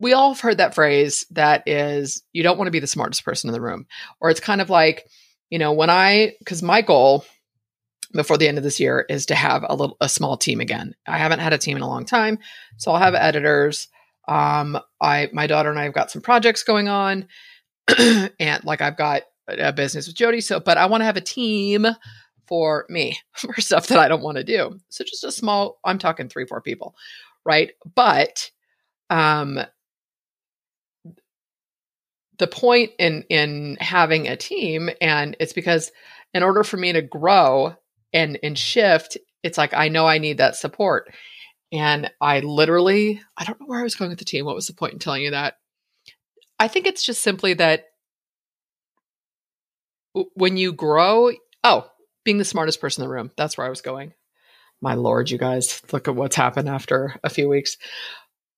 [0.00, 3.24] we all have heard that phrase that is you don't want to be the smartest
[3.24, 3.86] person in the room.
[4.20, 5.06] Or it's kind of like,
[5.50, 7.24] you know, when I cuz my goal
[8.12, 10.94] before the end of this year is to have a little a small team again.
[11.06, 12.38] I haven't had a team in a long time,
[12.76, 13.88] so I'll have editors
[14.28, 17.26] um, I my daughter and I have got some projects going on,
[17.98, 20.42] and like I've got a business with Jody.
[20.42, 21.86] So, but I want to have a team
[22.46, 24.78] for me for stuff that I don't want to do.
[24.90, 25.80] So just a small.
[25.84, 26.94] I'm talking three, four people,
[27.44, 27.72] right?
[27.94, 28.50] But
[29.08, 29.58] um,
[32.38, 35.90] the point in in having a team, and it's because
[36.34, 37.74] in order for me to grow
[38.12, 41.12] and and shift, it's like I know I need that support.
[41.70, 44.46] And I literally, I don't know where I was going with the team.
[44.46, 45.58] What was the point in telling you that?
[46.58, 47.84] I think it's just simply that
[50.34, 51.30] when you grow,
[51.62, 51.86] oh,
[52.24, 53.30] being the smartest person in the room.
[53.36, 54.12] That's where I was going.
[54.80, 57.76] My lord, you guys, look at what's happened after a few weeks.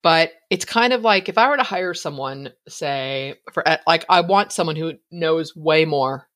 [0.03, 4.23] But it's kind of like if I were to hire someone, say, for like, I
[4.23, 6.27] want someone who knows way more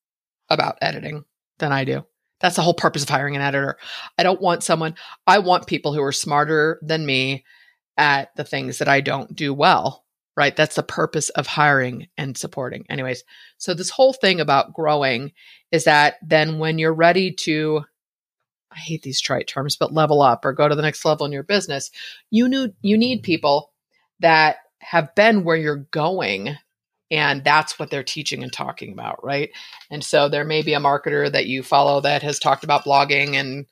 [0.50, 1.24] about editing
[1.58, 2.04] than I do.
[2.40, 3.78] That's the whole purpose of hiring an editor.
[4.18, 4.96] I don't want someone,
[5.26, 7.44] I want people who are smarter than me
[7.96, 10.04] at the things that I don't do well,
[10.36, 10.54] right?
[10.54, 12.84] That's the purpose of hiring and supporting.
[12.90, 13.24] Anyways,
[13.56, 15.32] so this whole thing about growing
[15.72, 17.84] is that then when you're ready to,
[18.74, 21.32] I hate these trite terms, but level up or go to the next level in
[21.32, 21.90] your business,
[22.30, 23.70] you need, you need people
[24.20, 26.56] that have been where you're going
[27.10, 29.50] and that's what they're teaching and talking about, right?
[29.90, 33.34] And so there may be a marketer that you follow that has talked about blogging
[33.34, 33.66] and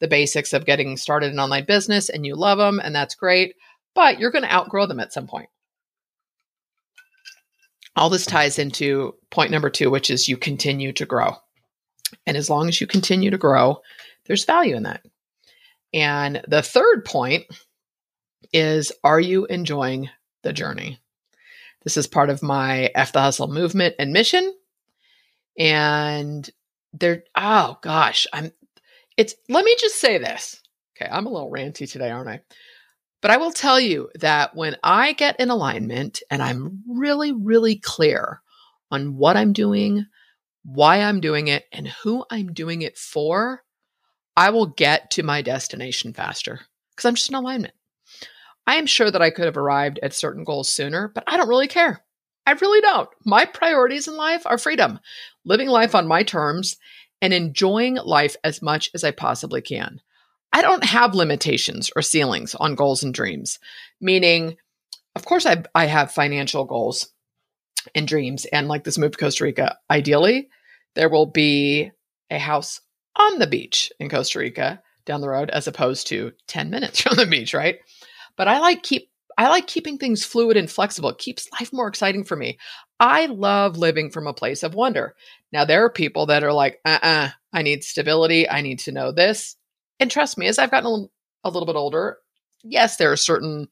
[0.00, 3.56] the basics of getting started in online business and you love them and that's great,
[3.94, 5.48] but you're going to outgrow them at some point.
[7.96, 11.36] All this ties into point number 2, which is you continue to grow.
[12.26, 13.80] And as long as you continue to grow,
[14.26, 15.04] there's value in that.
[15.92, 17.44] And the third point
[18.52, 20.10] is are you enjoying
[20.42, 21.00] the journey?
[21.82, 24.54] This is part of my F the Hustle movement and mission.
[25.58, 26.48] And
[26.92, 28.52] there, oh gosh, I'm,
[29.16, 30.60] it's, let me just say this.
[30.96, 32.40] Okay, I'm a little ranty today, aren't I?
[33.20, 37.76] But I will tell you that when I get in alignment and I'm really, really
[37.76, 38.42] clear
[38.90, 40.06] on what I'm doing,
[40.64, 43.62] why I'm doing it, and who I'm doing it for,
[44.36, 47.74] I will get to my destination faster because I'm just in alignment.
[48.66, 51.48] I am sure that I could have arrived at certain goals sooner, but I don't
[51.48, 52.02] really care.
[52.46, 53.08] I really don't.
[53.24, 55.00] My priorities in life are freedom,
[55.44, 56.76] living life on my terms,
[57.22, 60.00] and enjoying life as much as I possibly can.
[60.52, 63.58] I don't have limitations or ceilings on goals and dreams,
[64.00, 64.56] meaning,
[65.16, 67.08] of course, I, I have financial goals
[67.94, 68.44] and dreams.
[68.46, 70.48] And like this move to Costa Rica, ideally,
[70.94, 71.90] there will be
[72.30, 72.80] a house
[73.16, 77.16] on the beach in Costa Rica down the road as opposed to 10 minutes from
[77.16, 77.78] the beach, right?
[78.36, 81.08] But I like keep I like keeping things fluid and flexible.
[81.10, 82.58] It keeps life more exciting for me.
[83.00, 85.16] I love living from a place of wonder.
[85.52, 88.48] Now there are people that are like, uh-uh, I need stability.
[88.48, 89.56] I need to know this.
[89.98, 91.08] And trust me, as I've gotten
[91.44, 92.18] a, a little bit older,
[92.62, 93.66] yes, there are certain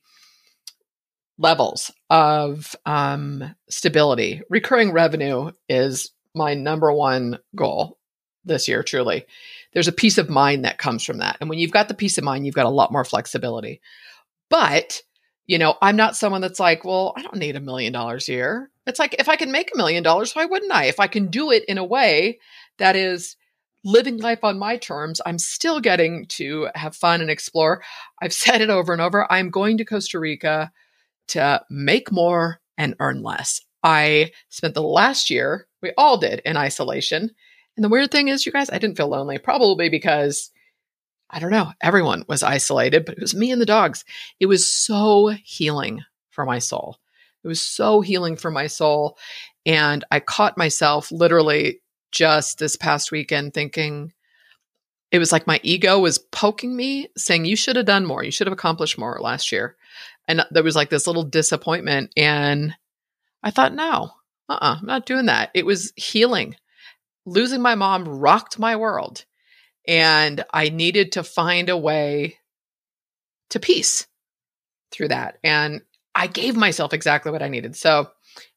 [1.39, 4.43] levels of um, stability.
[4.51, 7.99] Recurring revenue is my number one goal
[8.45, 9.25] this year, truly.
[9.73, 11.37] there's a peace of mind that comes from that.
[11.41, 13.81] And when you've got the peace of mind, you've got a lot more flexibility.
[14.51, 15.03] But,
[15.47, 18.33] you know, I'm not someone that's like, well, I don't need a million dollars a
[18.33, 18.71] year.
[18.87, 20.87] It's like if I can make a million dollars, why wouldn't I?
[20.87, 22.39] If I can do it in a way
[22.79, 23.37] that is
[23.85, 27.83] living life on my terms, I'm still getting to have fun and explore.
[28.21, 29.31] I've said it over and over.
[29.31, 30.71] I'm going to Costa Rica
[31.29, 33.61] to make more and earn less.
[33.83, 37.31] I spent the last year, we all did, in isolation.
[37.77, 40.51] And the weird thing is, you guys, I didn't feel lonely, probably because
[41.31, 44.05] I don't know, everyone was isolated, but it was me and the dogs.
[44.39, 46.99] It was so healing for my soul.
[47.43, 49.17] It was so healing for my soul.
[49.65, 51.81] And I caught myself literally
[52.11, 54.13] just this past weekend thinking
[55.11, 58.23] it was like my ego was poking me, saying, You should have done more.
[58.25, 59.77] You should have accomplished more last year.
[60.27, 62.13] And there was like this little disappointment.
[62.17, 62.75] And
[63.43, 64.11] I thought, No,
[64.49, 65.51] uh uh-uh, uh, I'm not doing that.
[65.55, 66.57] It was healing.
[67.25, 69.25] Losing my mom rocked my world.
[69.87, 72.39] And I needed to find a way
[73.51, 74.07] to peace
[74.91, 75.39] through that.
[75.43, 75.83] And
[76.15, 77.75] I gave myself exactly what I needed.
[77.77, 78.11] So,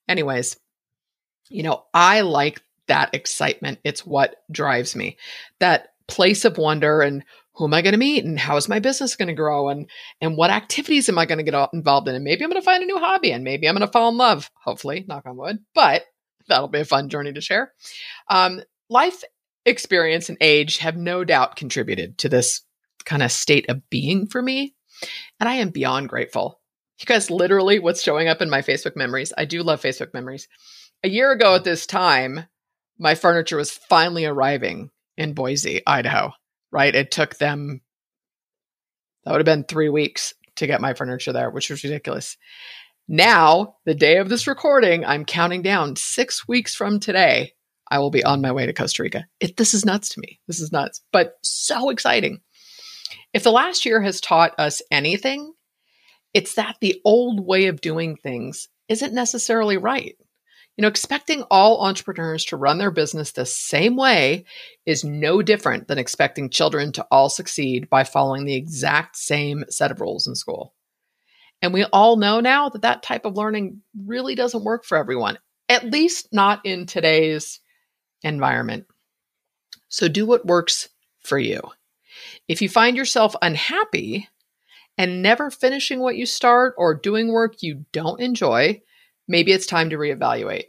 [0.07, 0.57] anyways,
[1.49, 3.79] you know, I like that excitement.
[3.83, 5.17] It's what drives me.
[5.59, 7.23] That place of wonder and
[7.55, 9.89] who am I going to meet and how is my business going to grow and
[10.21, 12.65] and what activities am I going to get involved in and maybe I'm going to
[12.65, 15.37] find a new hobby and maybe I'm going to fall in love hopefully knock on
[15.37, 16.03] wood but
[16.47, 17.73] that'll be a fun journey to share
[18.29, 19.23] um, life
[19.65, 22.61] experience and age have no doubt contributed to this
[23.05, 24.75] kind of state of being for me
[25.39, 26.59] and I am beyond grateful
[27.05, 30.47] guys literally what's showing up in my Facebook memories I do love Facebook memories
[31.03, 32.45] a year ago at this time
[32.97, 36.31] my furniture was finally arriving in Boise, Idaho,
[36.71, 36.93] right?
[36.93, 37.81] It took them,
[39.23, 42.37] that would have been three weeks to get my furniture there, which was ridiculous.
[43.07, 47.53] Now, the day of this recording, I'm counting down six weeks from today.
[47.91, 49.27] I will be on my way to Costa Rica.
[49.39, 50.39] It, this is nuts to me.
[50.47, 52.39] This is nuts, but so exciting.
[53.31, 55.53] If the last year has taught us anything,
[56.33, 60.15] it's that the old way of doing things isn't necessarily right.
[60.75, 64.45] You know, expecting all entrepreneurs to run their business the same way
[64.85, 69.91] is no different than expecting children to all succeed by following the exact same set
[69.91, 70.74] of rules in school.
[71.65, 75.39] And we all know now that that type of learning really doesn't work for everyone,
[75.67, 77.59] at least not in today's
[78.21, 78.85] environment.
[79.89, 80.89] So do what works
[81.21, 81.59] for you.
[82.47, 84.29] If you find yourself unhappy
[84.95, 88.83] and never finishing what you start or doing work you don't enjoy,
[89.27, 90.65] maybe it's time to reevaluate.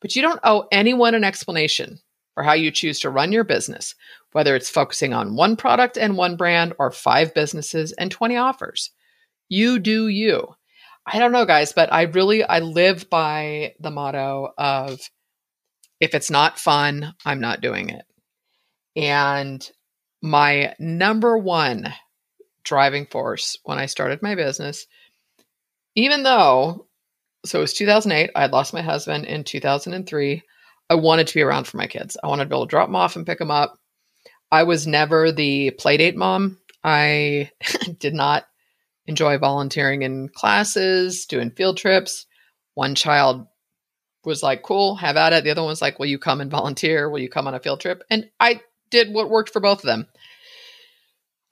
[0.00, 1.98] But you don't owe anyone an explanation
[2.32, 3.94] for how you choose to run your business,
[4.32, 8.90] whether it's focusing on one product and one brand or five businesses and 20 offers.
[9.50, 10.54] You do you.
[11.04, 15.00] I don't know guys, but I really I live by the motto of
[16.00, 18.04] if it's not fun, I'm not doing it.
[18.96, 19.68] And
[20.22, 21.92] my number one
[22.64, 24.86] driving force when I started my business,
[25.94, 26.86] even though
[27.44, 28.30] so it was 2008.
[28.34, 30.42] I had lost my husband in 2003.
[30.90, 32.16] I wanted to be around for my kids.
[32.22, 33.78] I wanted to be able to drop them off and pick them up.
[34.52, 36.58] I was never the playdate mom.
[36.82, 37.50] I
[37.98, 38.44] did not
[39.06, 42.26] enjoy volunteering in classes, doing field trips.
[42.74, 43.46] One child
[44.24, 45.44] was like, cool, have at it.
[45.44, 47.08] The other one was like, will you come and volunteer?
[47.08, 48.02] Will you come on a field trip?
[48.10, 48.60] And I
[48.90, 50.06] did what worked for both of them.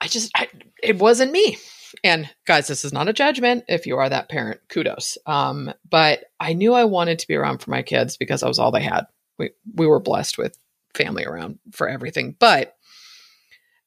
[0.01, 0.47] I just, I,
[0.81, 1.57] it wasn't me
[2.03, 3.65] and guys, this is not a judgment.
[3.67, 5.17] If you are that parent, kudos.
[5.25, 8.59] Um, but I knew I wanted to be around for my kids because I was
[8.59, 9.05] all they had.
[9.37, 10.57] We we were blessed with
[10.93, 12.35] family around for everything.
[12.39, 12.75] But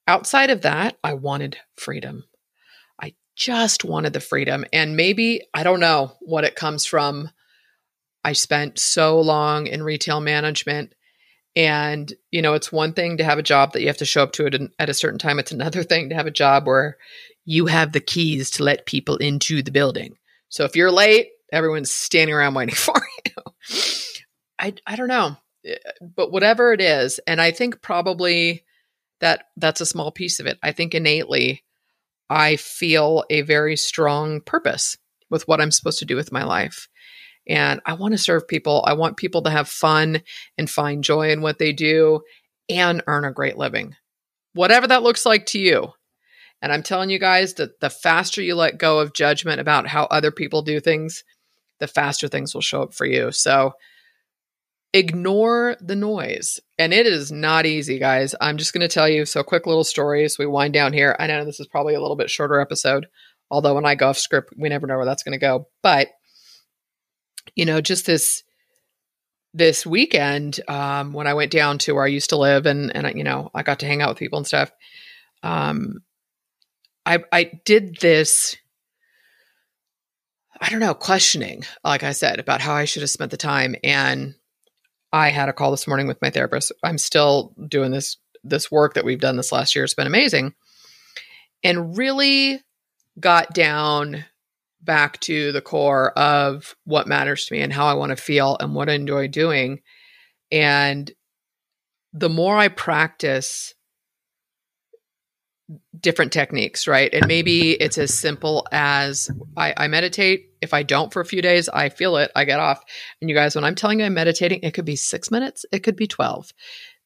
[0.07, 2.25] outside of that, I wanted freedom.
[3.35, 4.65] Just wanted the freedom.
[4.71, 7.29] And maybe I don't know what it comes from.
[8.23, 10.93] I spent so long in retail management
[11.55, 14.23] and, you know, it's one thing to have a job that you have to show
[14.23, 15.39] up to it at a certain time.
[15.39, 16.97] It's another thing to have a job where
[17.45, 20.17] you have the keys to let people into the building.
[20.49, 23.33] So if you're late, everyone's standing around waiting for you.
[24.59, 25.37] I, I don't know.
[25.65, 28.63] Eh, but whatever it is, and I think probably
[29.19, 30.57] that that's a small piece of it.
[30.63, 31.63] I think innately
[32.33, 34.97] I feel a very strong purpose
[35.29, 36.89] with what I'm supposed to do with my life.
[37.47, 38.83] And I want to serve people.
[38.87, 40.23] I want people to have fun
[40.57, 42.21] and find joy in what they do
[42.69, 43.95] and earn a great living.
[44.53, 45.93] Whatever that looks like to you.
[46.59, 50.05] And I'm telling you guys that the faster you let go of judgment about how
[50.05, 51.23] other people do things,
[51.79, 53.31] the faster things will show up for you.
[53.31, 53.73] So
[54.93, 56.59] ignore the noise.
[56.77, 58.35] And it is not easy, guys.
[58.39, 60.37] I'm just going to tell you so quick little stories.
[60.37, 61.15] We wind down here.
[61.19, 63.07] I know this is probably a little bit shorter episode,
[63.49, 65.67] although when I go off script, we never know where that's going to go.
[65.81, 66.09] But
[67.55, 68.43] you know, just this
[69.53, 73.15] this weekend, um, when I went down to where I used to live and, and,
[73.15, 74.71] you know, I got to hang out with people and stuff,
[75.43, 75.99] um,
[77.05, 78.57] I, I did this,
[80.59, 83.75] I don't know, questioning, like I said, about how I should have spent the time.
[83.83, 84.33] And
[85.13, 86.71] I had a call this morning with my therapist.
[86.83, 89.85] I'm still doing this, this work that we've done this last year.
[89.85, 90.55] It's been amazing.
[91.63, 92.59] And really
[93.19, 94.25] got down
[94.81, 98.57] back to the core of what matters to me and how I want to feel
[98.59, 99.81] and what I enjoy doing.
[100.51, 101.11] And
[102.11, 103.75] the more I practice
[105.99, 107.13] different techniques, right?
[107.13, 110.49] And maybe it's as simple as I, I, meditate.
[110.61, 112.83] If I don't for a few days, I feel it, I get off.
[113.21, 115.79] And you guys, when I'm telling you I'm meditating, it could be six minutes, it
[115.79, 116.51] could be 12.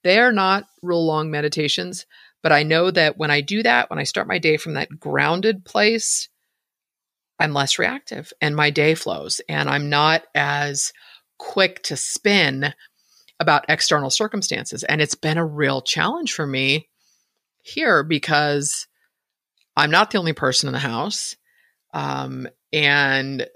[0.03, 2.05] They are not real long meditations,
[2.41, 4.99] but I know that when I do that, when I start my day from that
[4.99, 6.29] grounded place,
[7.39, 10.91] I'm less reactive and my day flows and I'm not as
[11.37, 12.73] quick to spin
[13.39, 14.83] about external circumstances.
[14.83, 16.89] And it's been a real challenge for me
[17.67, 18.87] here because
[19.75, 21.35] I'm not the only person in the house.
[21.93, 23.47] Um, and,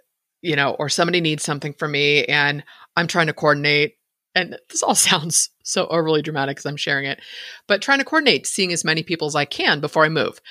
[0.41, 2.63] you know, or somebody needs something from me and
[2.95, 3.97] I'm trying to coordinate.
[4.35, 7.19] And this all sounds so overly dramatic because I'm sharing it,
[7.67, 10.41] but trying to coordinate seeing as many people as I can before I move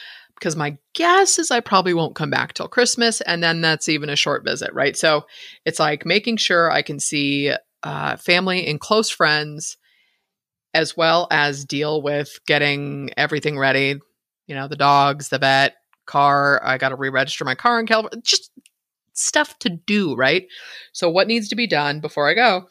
[0.40, 3.20] because my guess is I probably won't come back till Christmas.
[3.20, 4.96] And then that's even a short visit, right?
[4.96, 5.26] So
[5.66, 7.52] it's like making sure I can see
[7.82, 9.76] uh, family and close friends
[10.74, 13.98] as well as deal with getting everything ready.
[14.46, 16.60] You know, the dogs, the vet, car.
[16.64, 18.22] I got to re register my car in California.
[18.22, 18.50] Just
[19.12, 20.46] stuff to do, right?
[20.92, 22.68] So, what needs to be done before I go?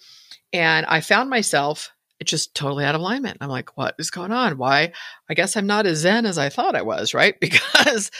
[0.52, 1.92] And I found myself
[2.24, 3.38] just totally out of alignment.
[3.40, 4.58] I'm like, what is going on?
[4.58, 4.92] Why?
[5.30, 7.36] I guess I'm not as zen as I thought I was, right?
[7.42, 8.12] Because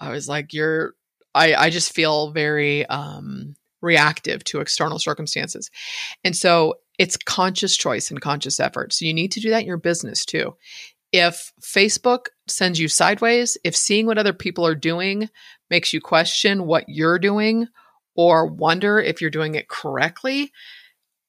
[0.00, 0.94] I was like, you're,
[1.32, 5.70] I, I just feel very um, reactive to external circumstances.
[6.24, 8.92] And so it's conscious choice and conscious effort.
[8.92, 10.56] So you need to do that in your business too.
[11.12, 15.28] If Facebook sends you sideways, if seeing what other people are doing
[15.68, 17.68] makes you question what you're doing
[18.14, 20.52] or wonder if you're doing it correctly,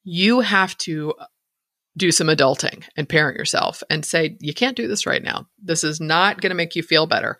[0.03, 1.25] you have to uh,
[1.97, 5.47] do some adulting and parent yourself and say, you can't do this right now.
[5.61, 7.37] This is not going to make you feel better.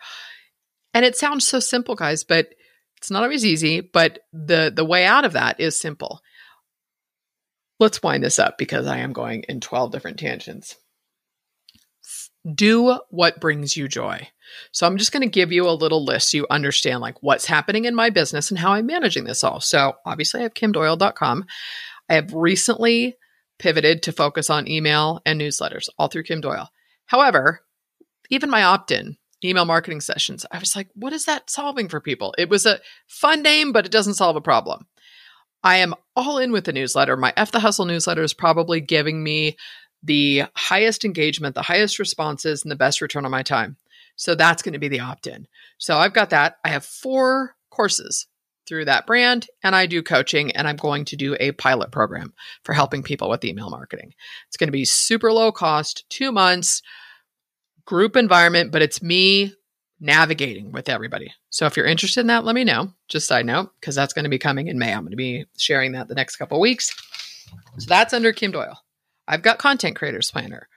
[0.94, 2.54] And it sounds so simple, guys, but
[2.98, 3.82] it's not always easy.
[3.82, 6.22] But the, the way out of that is simple.
[7.80, 10.78] Let's wind this up because I am going in 12 different tangents.
[12.56, 14.30] Do what brings you joy.
[14.72, 17.46] So I'm just going to give you a little list so you understand like what's
[17.46, 19.60] happening in my business and how I'm managing this all.
[19.62, 21.46] So obviously I have kimdoyle.com.
[22.10, 23.16] I have recently
[23.60, 26.70] pivoted to focus on email and newsletters all through Kim Doyle.
[27.06, 27.62] However,
[28.30, 32.02] even my opt in email marketing sessions, I was like, what is that solving for
[32.02, 32.34] people?
[32.38, 34.88] It was a fun name, but it doesn't solve a problem.
[35.64, 37.16] I am all in with the newsletter.
[37.16, 39.58] My F the Hustle newsletter is probably giving me
[40.04, 43.78] the highest engagement, the highest responses, and the best return on my time.
[44.16, 45.48] So that's going to be the opt in.
[45.78, 46.58] So I've got that.
[46.64, 48.28] I have four courses
[48.68, 52.34] through that brand and I do coaching and I'm going to do a pilot program
[52.64, 54.14] for helping people with email marketing.
[54.48, 56.82] It's going to be super low cost, 2 months,
[57.86, 59.54] group environment, but it's me
[60.04, 61.34] navigating with everybody.
[61.50, 62.94] So if you're interested in that, let me know.
[63.08, 64.94] Just side note because that's going to be coming in May.
[64.94, 66.94] I'm going to be sharing that the next couple weeks.
[67.80, 68.80] So that's under Kim Doyle.
[69.28, 70.68] I've got Content Creators Planner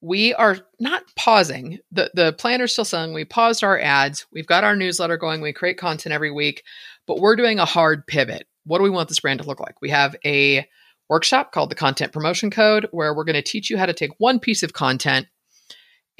[0.00, 1.78] we are not pausing.
[1.92, 3.12] The the planner's still selling.
[3.12, 4.26] We paused our ads.
[4.32, 5.40] We've got our newsletter going.
[5.40, 6.64] We create content every week,
[7.06, 8.46] but we're doing a hard pivot.
[8.64, 9.80] What do we want this brand to look like?
[9.80, 10.66] We have a
[11.08, 14.12] workshop called the Content Promotion Code where we're going to teach you how to take
[14.18, 15.26] one piece of content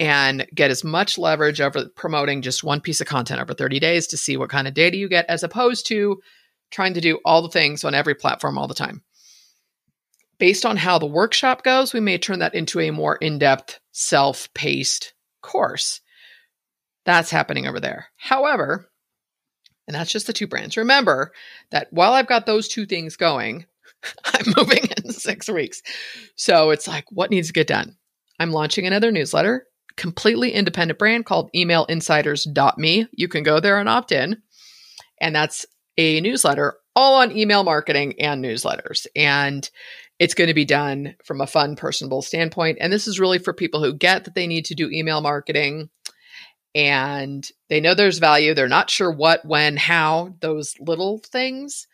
[0.01, 4.07] and get as much leverage over promoting just one piece of content over 30 days
[4.07, 6.19] to see what kind of data you get as opposed to
[6.71, 9.03] trying to do all the things on every platform all the time
[10.41, 13.79] based on how the workshop goes, we may turn that into a more in depth,
[13.91, 16.01] self paced course.
[17.05, 18.07] That's happening over there.
[18.17, 18.89] However,
[19.85, 20.77] and that's just the two brands.
[20.77, 21.31] Remember
[21.69, 23.67] that while I've got those two things going,
[24.25, 25.83] I'm moving in six weeks.
[26.35, 27.95] So it's like, what needs to get done?
[28.39, 33.07] I'm launching another newsletter, completely independent brand called emailinsiders.me.
[33.11, 34.41] You can go there and opt in.
[35.19, 35.65] And that's
[35.97, 39.07] a newsletter all on email marketing and newsletters.
[39.15, 39.69] And
[40.19, 42.77] it's going to be done from a fun, personable standpoint.
[42.81, 45.89] And this is really for people who get that they need to do email marketing
[46.73, 48.53] and they know there's value.
[48.53, 51.87] They're not sure what, when, how, those little things.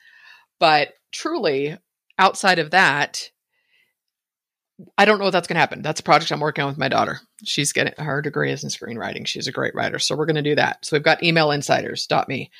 [0.59, 1.77] But truly,
[2.19, 3.31] outside of that,
[4.97, 5.81] I don't know what that's going to happen.
[5.81, 7.19] That's a project I'm working on with my daughter.
[7.43, 9.25] She's getting her degree is in screenwriting.
[9.25, 9.97] She's a great writer.
[9.97, 10.85] So we're going to do that.
[10.85, 12.51] So we've got email emailinsiders.me.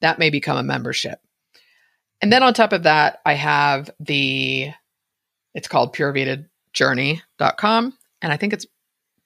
[0.00, 1.18] That may become a membership.
[2.22, 4.70] And then on top of that, I have the
[5.54, 7.94] It's called puravitajourney.com.
[8.22, 8.66] And I think it's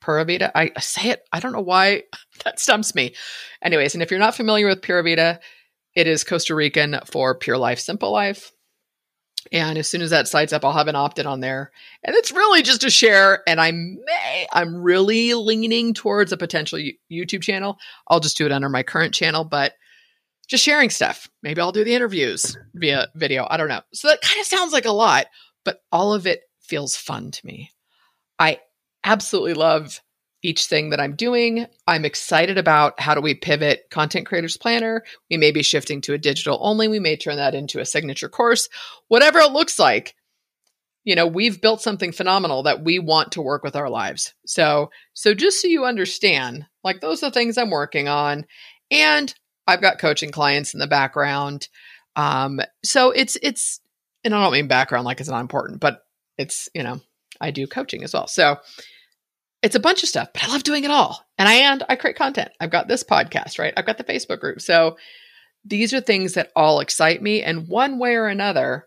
[0.00, 0.56] Pura Vida.
[0.56, 2.04] I, I say it, I don't know why
[2.44, 3.14] that stumps me.
[3.62, 5.40] Anyways, and if you're not familiar with Pura Vida,
[5.94, 8.52] it is Costa Rican for Pure Life, Simple Life.
[9.52, 11.70] And as soon as that site's up, I'll have an opt-in on there.
[12.02, 13.42] And it's really just a share.
[13.46, 16.78] And I may, I'm really leaning towards a potential
[17.10, 17.78] YouTube channel.
[18.08, 19.74] I'll just do it under my current channel, but
[20.48, 21.28] just sharing stuff.
[21.42, 23.46] Maybe I'll do the interviews via video.
[23.48, 23.82] I don't know.
[23.92, 25.26] So that kind of sounds like a lot,
[25.64, 27.70] but all of it feels fun to me.
[28.38, 28.60] I
[29.04, 30.00] absolutely love
[30.44, 31.66] each thing that I'm doing.
[31.88, 35.02] I'm excited about how do we pivot Content Creators Planner.
[35.30, 36.86] We may be shifting to a digital only.
[36.86, 38.68] We may turn that into a signature course,
[39.08, 40.14] whatever it looks like.
[41.02, 44.34] You know, we've built something phenomenal that we want to work with our lives.
[44.46, 48.44] So, so just so you understand, like those are the things I'm working on.
[48.90, 49.34] And
[49.66, 51.68] I've got coaching clients in the background.
[52.16, 53.80] Um, so it's it's
[54.24, 56.02] and I don't mean background like it's not important, but
[56.36, 57.00] it's, you know,
[57.40, 58.26] I do coaching as well.
[58.26, 58.58] So
[59.64, 61.24] it's a bunch of stuff, but I love doing it all.
[61.38, 62.50] And I and I create content.
[62.60, 63.72] I've got this podcast, right?
[63.74, 64.60] I've got the Facebook group.
[64.60, 64.98] So
[65.64, 68.86] these are things that all excite me and one way or another.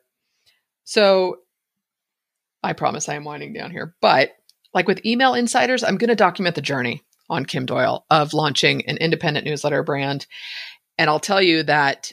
[0.84, 1.38] So
[2.62, 4.34] I promise I am winding down here, but
[4.72, 8.86] like with email insiders, I'm going to document the journey on Kim Doyle of launching
[8.86, 10.28] an independent newsletter brand.
[11.00, 12.12] And I'll tell you that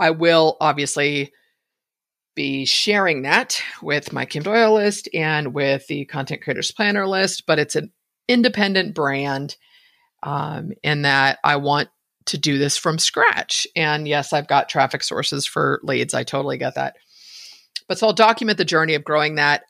[0.00, 1.30] I will obviously
[2.34, 7.44] be sharing that with my Kim Doyle list and with the Content Creators Planner list,
[7.46, 7.92] but it's an
[8.28, 9.56] independent brand
[10.22, 11.88] um, in that I want
[12.26, 13.66] to do this from scratch.
[13.74, 16.14] And yes, I've got traffic sources for leads.
[16.14, 16.96] I totally get that.
[17.88, 19.64] But so I'll document the journey of growing that,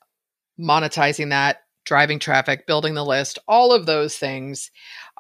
[0.59, 4.71] monetizing that, driving traffic, building the list, all of those things,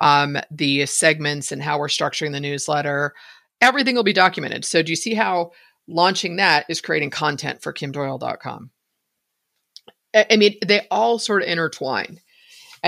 [0.00, 3.14] um, the segments and how we're structuring the newsletter,
[3.60, 4.64] everything will be documented.
[4.64, 5.52] So, do you see how
[5.86, 8.70] launching that is creating content for kimdoyle.com?
[10.14, 12.20] I mean, they all sort of intertwine.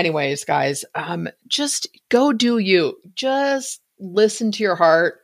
[0.01, 2.97] Anyways, guys, um, just go do you.
[3.13, 5.19] Just listen to your heart.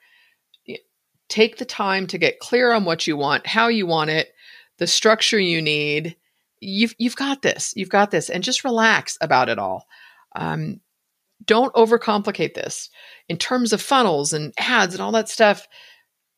[1.30, 4.30] Take the time to get clear on what you want, how you want it,
[4.78, 6.16] the structure you need,
[6.60, 7.74] you've you've got this.
[7.76, 9.88] You've got this, and just relax about it all.
[10.36, 10.80] Um,
[11.44, 12.92] don't overcomplicate this
[13.28, 15.68] in terms of funnels and ads and all that stuff.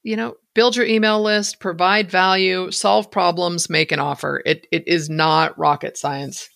[0.02, 4.42] You know, build your email list, provide value, solve problems, make an offer.
[4.46, 6.48] It it is not rocket science.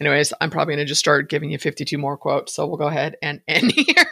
[0.00, 2.54] Anyways, I'm probably going to just start giving you 52 more quotes.
[2.54, 4.06] So we'll go ahead and end here.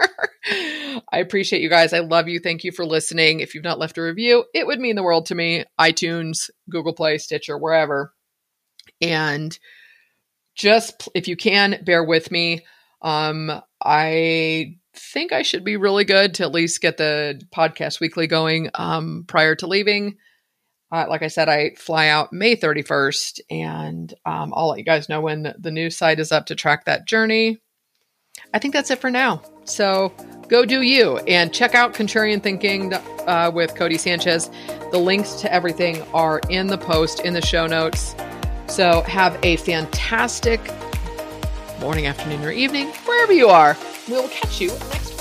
[1.12, 1.92] I appreciate you guys.
[1.92, 2.38] I love you.
[2.40, 3.40] Thank you for listening.
[3.40, 5.64] If you've not left a review, it would mean the world to me.
[5.78, 8.12] iTunes, Google Play, Stitcher, wherever.
[9.00, 9.58] And
[10.54, 12.64] just if you can, bear with me.
[13.02, 18.26] Um, I think I should be really good to at least get the podcast weekly
[18.26, 20.16] going um, prior to leaving.
[20.94, 25.08] Uh, like I said, I fly out May 31st, and um, I'll let you guys
[25.08, 27.60] know when the, new site is up to track that journey.
[28.52, 29.42] I think that's it for now.
[29.64, 30.14] So
[30.46, 34.48] go do you and check out Contrarian Thinking uh, with Codie Sanchez.
[34.92, 38.14] The links to everything are in the post in the show notes.
[38.68, 40.60] So have a fantastic
[41.80, 43.76] morning, afternoon, or evening, wherever you are.
[44.06, 45.13] We will catch you next